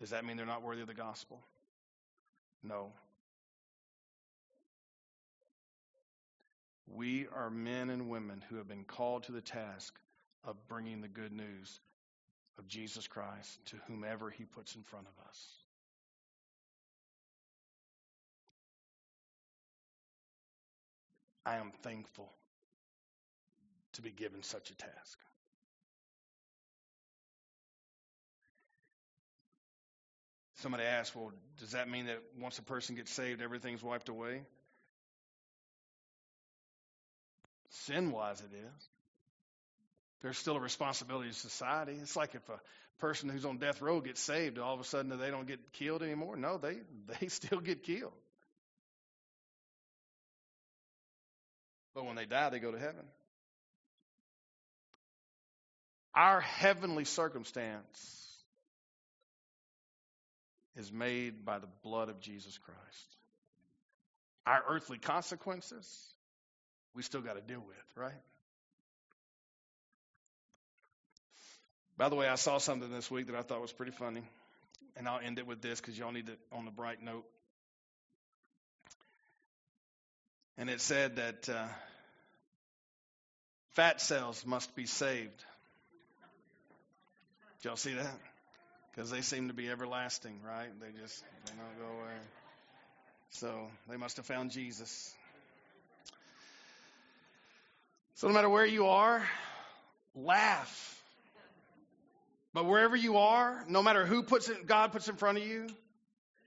does 0.00 0.10
that 0.10 0.24
mean 0.24 0.36
they're 0.36 0.46
not 0.46 0.62
worthy 0.62 0.80
of 0.80 0.88
the 0.88 0.94
gospel? 0.94 1.40
No. 2.62 2.92
We 6.86 7.26
are 7.34 7.50
men 7.50 7.90
and 7.90 8.08
women 8.08 8.42
who 8.48 8.56
have 8.56 8.68
been 8.68 8.84
called 8.84 9.24
to 9.24 9.32
the 9.32 9.40
task 9.40 9.94
of 10.44 10.56
bringing 10.68 11.02
the 11.02 11.08
good 11.08 11.32
news 11.32 11.80
of 12.58 12.66
Jesus 12.68 13.06
Christ 13.06 13.58
to 13.66 13.76
whomever 13.86 14.30
he 14.30 14.44
puts 14.44 14.74
in 14.74 14.82
front 14.82 15.06
of 15.06 15.28
us. 15.28 15.46
I 21.46 21.56
am 21.56 21.72
thankful 21.82 22.30
to 23.94 24.02
be 24.02 24.10
given 24.10 24.42
such 24.42 24.70
a 24.70 24.74
task. 24.74 25.18
Somebody 30.56 30.82
asked, 30.82 31.14
well, 31.14 31.32
does 31.60 31.70
that 31.70 31.88
mean 31.88 32.06
that 32.06 32.18
once 32.38 32.58
a 32.58 32.62
person 32.62 32.96
gets 32.96 33.12
saved, 33.12 33.40
everything's 33.40 33.82
wiped 33.82 34.08
away? 34.08 34.42
Sin 37.70 38.10
wise, 38.10 38.40
it 38.40 38.54
is 38.54 38.88
there's 40.22 40.38
still 40.38 40.56
a 40.56 40.60
responsibility 40.60 41.28
to 41.28 41.34
society. 41.34 41.92
It's 42.00 42.16
like 42.16 42.34
if 42.34 42.48
a 42.48 42.60
person 42.98 43.28
who's 43.28 43.44
on 43.44 43.58
death 43.58 43.80
row 43.80 44.00
gets 44.00 44.20
saved, 44.20 44.58
all 44.58 44.74
of 44.74 44.80
a 44.80 44.84
sudden 44.84 45.16
they 45.18 45.30
don't 45.30 45.46
get 45.46 45.72
killed 45.74 46.02
anymore. 46.02 46.36
No, 46.36 46.58
they, 46.58 46.78
they 47.20 47.28
still 47.28 47.60
get 47.60 47.84
killed. 47.84 48.12
But 51.94 52.04
when 52.04 52.16
they 52.16 52.26
die, 52.26 52.50
they 52.50 52.60
go 52.60 52.70
to 52.70 52.78
heaven. 52.78 53.04
Our 56.14 56.40
heavenly 56.40 57.04
circumstance 57.04 58.26
is 60.76 60.92
made 60.92 61.44
by 61.44 61.58
the 61.58 61.68
blood 61.82 62.08
of 62.08 62.20
Jesus 62.20 62.56
Christ. 62.58 63.16
Our 64.46 64.62
earthly 64.68 64.98
consequences, 64.98 65.86
we 66.94 67.02
still 67.02 67.20
got 67.20 67.34
to 67.34 67.40
deal 67.40 67.62
with, 67.66 67.76
right? 67.96 68.12
By 71.98 72.08
the 72.08 72.14
way, 72.14 72.28
I 72.28 72.36
saw 72.36 72.58
something 72.58 72.92
this 72.92 73.10
week 73.10 73.26
that 73.26 73.34
I 73.34 73.42
thought 73.42 73.60
was 73.60 73.72
pretty 73.72 73.90
funny, 73.90 74.22
and 74.96 75.08
I'll 75.08 75.18
end 75.18 75.40
it 75.40 75.48
with 75.48 75.60
this 75.60 75.80
because 75.80 75.98
y'all 75.98 76.12
need 76.12 76.28
it 76.28 76.38
on 76.52 76.68
a 76.68 76.70
bright 76.70 77.02
note. 77.02 77.24
And 80.56 80.70
it 80.70 80.80
said 80.80 81.16
that 81.16 81.48
uh, 81.48 81.66
fat 83.70 84.00
cells 84.00 84.46
must 84.46 84.76
be 84.76 84.86
saved. 84.86 85.44
Did 87.62 87.68
y'all 87.68 87.76
see 87.76 87.94
that? 87.94 88.14
Because 88.94 89.10
they 89.10 89.20
seem 89.20 89.48
to 89.48 89.54
be 89.54 89.68
everlasting, 89.68 90.38
right? 90.46 90.68
They 90.80 91.00
just 91.00 91.24
they 91.46 91.52
don't 91.52 91.78
go 91.80 92.00
away. 92.00 92.14
So 93.30 93.66
they 93.90 93.96
must 93.96 94.18
have 94.18 94.26
found 94.26 94.52
Jesus. 94.52 95.12
So 98.14 98.28
no 98.28 98.34
matter 98.34 98.48
where 98.48 98.66
you 98.66 98.86
are, 98.86 99.20
laugh 100.14 100.97
but 102.58 102.64
wherever 102.64 102.96
you 102.96 103.18
are, 103.18 103.64
no 103.68 103.84
matter 103.84 104.04
who 104.04 104.24
puts 104.24 104.48
it, 104.48 104.66
God 104.66 104.90
puts 104.90 105.08
in 105.08 105.14
front 105.14 105.38
of 105.38 105.46
you, 105.46 105.68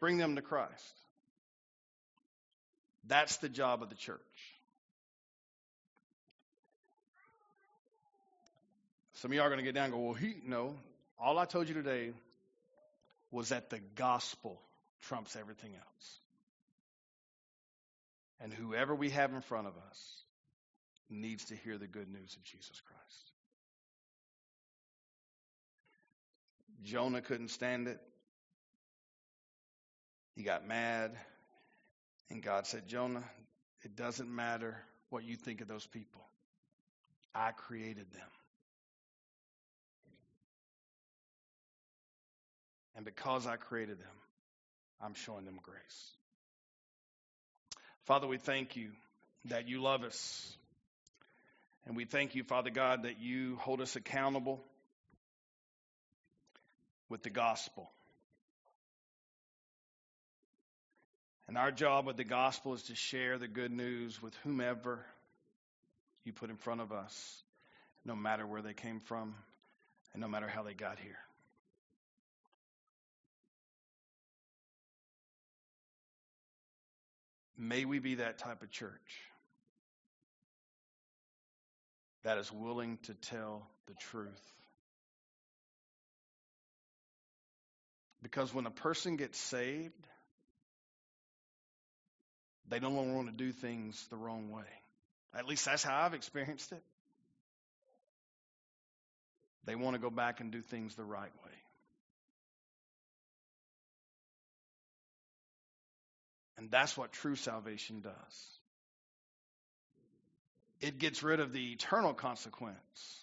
bring 0.02 0.18
them 0.18 0.36
to 0.36 0.42
Christ. 0.42 1.00
That's 3.08 3.38
the 3.38 3.48
job 3.48 3.82
of 3.82 3.88
the 3.88 3.96
church. 3.96 4.20
Some 9.14 9.32
of 9.32 9.36
y'all 9.36 9.46
are 9.46 9.50
going 9.50 9.60
to 9.60 9.64
get 9.64 9.74
down 9.74 9.86
and 9.86 9.94
go, 9.94 10.00
well, 10.00 10.14
he, 10.14 10.34
no. 10.46 10.76
All 11.18 11.40
I 11.40 11.46
told 11.46 11.70
you 11.70 11.76
today 11.76 12.12
was 13.32 13.48
that 13.50 13.70
the 13.70 13.80
gospel 13.96 14.60
trumps 15.04 15.38
everything 15.38 15.72
else. 15.76 16.20
And 18.42 18.52
whoever 18.52 18.94
we 18.94 19.12
have 19.12 19.32
in 19.32 19.40
front 19.40 19.68
of 19.68 19.76
us 19.90 20.24
needs 21.10 21.46
to 21.46 21.56
hear 21.56 21.78
the 21.78 21.88
good 21.88 22.12
news 22.12 22.36
of 22.36 22.44
Jesus 22.44 22.82
Christ. 22.86 23.31
Jonah 26.84 27.22
couldn't 27.22 27.50
stand 27.50 27.88
it. 27.88 28.00
He 30.36 30.44
got 30.44 30.68
mad. 30.68 31.12
And 32.30 32.42
God 32.42 32.66
said, 32.66 32.88
Jonah, 32.88 33.24
it 33.84 33.96
doesn't 33.96 34.34
matter 34.34 34.78
what 35.10 35.24
you 35.24 35.36
think 35.36 35.62
of 35.62 35.68
those 35.68 35.86
people. 35.86 36.22
I 37.36 37.52
created 37.52 38.12
them. 38.14 38.28
And 42.96 43.06
because 43.06 43.48
I 43.48 43.56
created 43.56 44.00
them, 44.00 44.08
I'm 45.02 45.14
showing 45.14 45.46
them 45.46 45.60
grace. 45.62 46.12
Father, 48.06 48.28
we 48.28 48.38
thank 48.38 48.76
you 48.76 48.90
that 49.46 49.68
you 49.68 49.82
love 49.82 50.04
us. 50.04 50.56
And 51.86 51.96
we 51.96 52.06
thank 52.06 52.36
you, 52.36 52.44
Father 52.44 52.70
God, 52.70 53.04
that 53.04 53.20
you 53.20 53.58
hold 53.58 53.82
us 53.82 53.96
accountable 53.96 54.64
with 57.12 57.24
the 57.24 57.30
gospel. 57.30 57.92
And 61.48 61.58
our 61.58 61.70
job 61.70 62.08
with 62.08 62.16
the 62.16 62.24
gospel 62.24 62.74
is 62.74 62.84
to 62.84 62.96
share 62.96 63.38
the 63.38 63.50
good 63.50 63.72
news 63.72 64.22
with 64.22 64.34
whomever 64.46 65.06
you 66.24 66.32
put 66.32 66.50
in 66.50 66.56
front 66.56 66.80
of 66.80 66.94
us, 66.94 67.44
no 68.06 68.16
matter 68.16 68.48
where 68.48 68.62
they 68.62 68.74
came 68.74 69.02
from 69.02 69.36
and 70.14 70.22
no 70.22 70.30
matter 70.30 70.48
how 70.48 70.64
they 70.64 70.74
got 70.74 70.98
here. 71.00 71.18
May 77.58 77.84
we 77.84 78.00
be 78.00 78.16
that 78.16 78.38
type 78.38 78.64
of 78.64 78.72
church 78.72 79.26
that 82.24 82.38
is 82.38 82.52
willing 82.52 82.98
to 83.04 83.14
tell 83.14 83.68
the 83.88 83.94
truth. 83.96 84.61
Because 88.32 88.54
when 88.54 88.66
a 88.66 88.72
person 88.72 89.18
gets 89.18 89.38
saved, 89.38 90.08
they 92.70 92.80
no 92.80 92.90
longer 92.90 93.14
want 93.14 93.28
to 93.28 93.34
do 93.34 93.52
things 93.52 94.08
the 94.10 94.16
wrong 94.16 94.50
way. 94.52 94.64
At 95.36 95.46
least 95.46 95.66
that's 95.66 95.84
how 95.84 96.02
I've 96.02 96.14
experienced 96.14 96.72
it. 96.72 96.82
They 99.66 99.76
want 99.76 99.96
to 99.96 100.02
go 100.02 100.10
back 100.10 100.40
and 100.40 100.52
do 100.52 100.62
things 100.62 100.96
the 100.96 101.04
right 101.04 101.32
way. 101.46 101.52
And 106.58 106.72
that's 106.72 106.96
what 106.96 107.12
true 107.12 107.36
salvation 107.36 108.02
does. 108.02 108.14
It 110.80 111.00
gets 111.00 111.22
rid 111.22 111.40
of 111.40 111.52
the 111.54 111.74
eternal 111.74 112.14
consequence, 112.14 113.20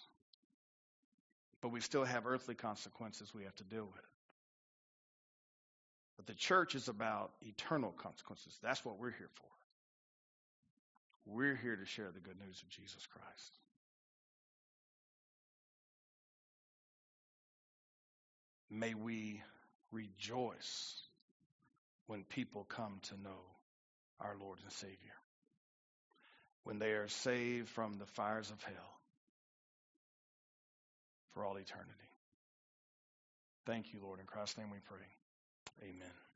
but 1.61 1.69
we 1.69 1.81
still 1.81 2.05
have 2.05 2.27
earthly 2.27 2.55
consequences 2.55 3.33
we 3.33 3.43
have 3.43 3.55
to 3.55 3.63
deal 3.63 3.85
with. 3.85 4.18
But 6.19 6.27
the 6.27 6.33
church 6.33 6.75
is 6.75 6.89
about 6.89 7.31
eternal 7.41 7.93
consequences. 7.93 8.53
That's 8.61 8.83
what 8.83 8.99
we're 8.99 9.11
here 9.11 9.29
for. 9.35 9.47
We're 11.25 11.55
here 11.55 11.77
to 11.77 11.85
share 11.85 12.11
the 12.13 12.19
good 12.19 12.37
news 12.45 12.61
of 12.61 12.67
Jesus 12.67 13.07
Christ. 13.07 13.57
May 18.69 18.95
we 18.95 19.41
rejoice 19.93 20.93
when 22.07 22.25
people 22.25 22.65
come 22.65 22.99
to 23.03 23.13
know 23.21 23.39
our 24.19 24.35
Lord 24.41 24.59
and 24.61 24.73
Savior, 24.73 25.15
when 26.65 26.79
they 26.79 26.91
are 26.91 27.07
saved 27.07 27.69
from 27.69 27.97
the 27.97 28.05
fires 28.05 28.51
of 28.51 28.61
hell 28.61 28.99
for 31.33 31.45
all 31.45 31.55
eternity. 31.55 31.93
Thank 33.65 33.93
you, 33.93 34.01
Lord. 34.03 34.19
In 34.19 34.25
Christ's 34.25 34.57
name 34.57 34.69
we 34.69 34.79
pray. 34.85 35.07
Amen. 35.81 36.28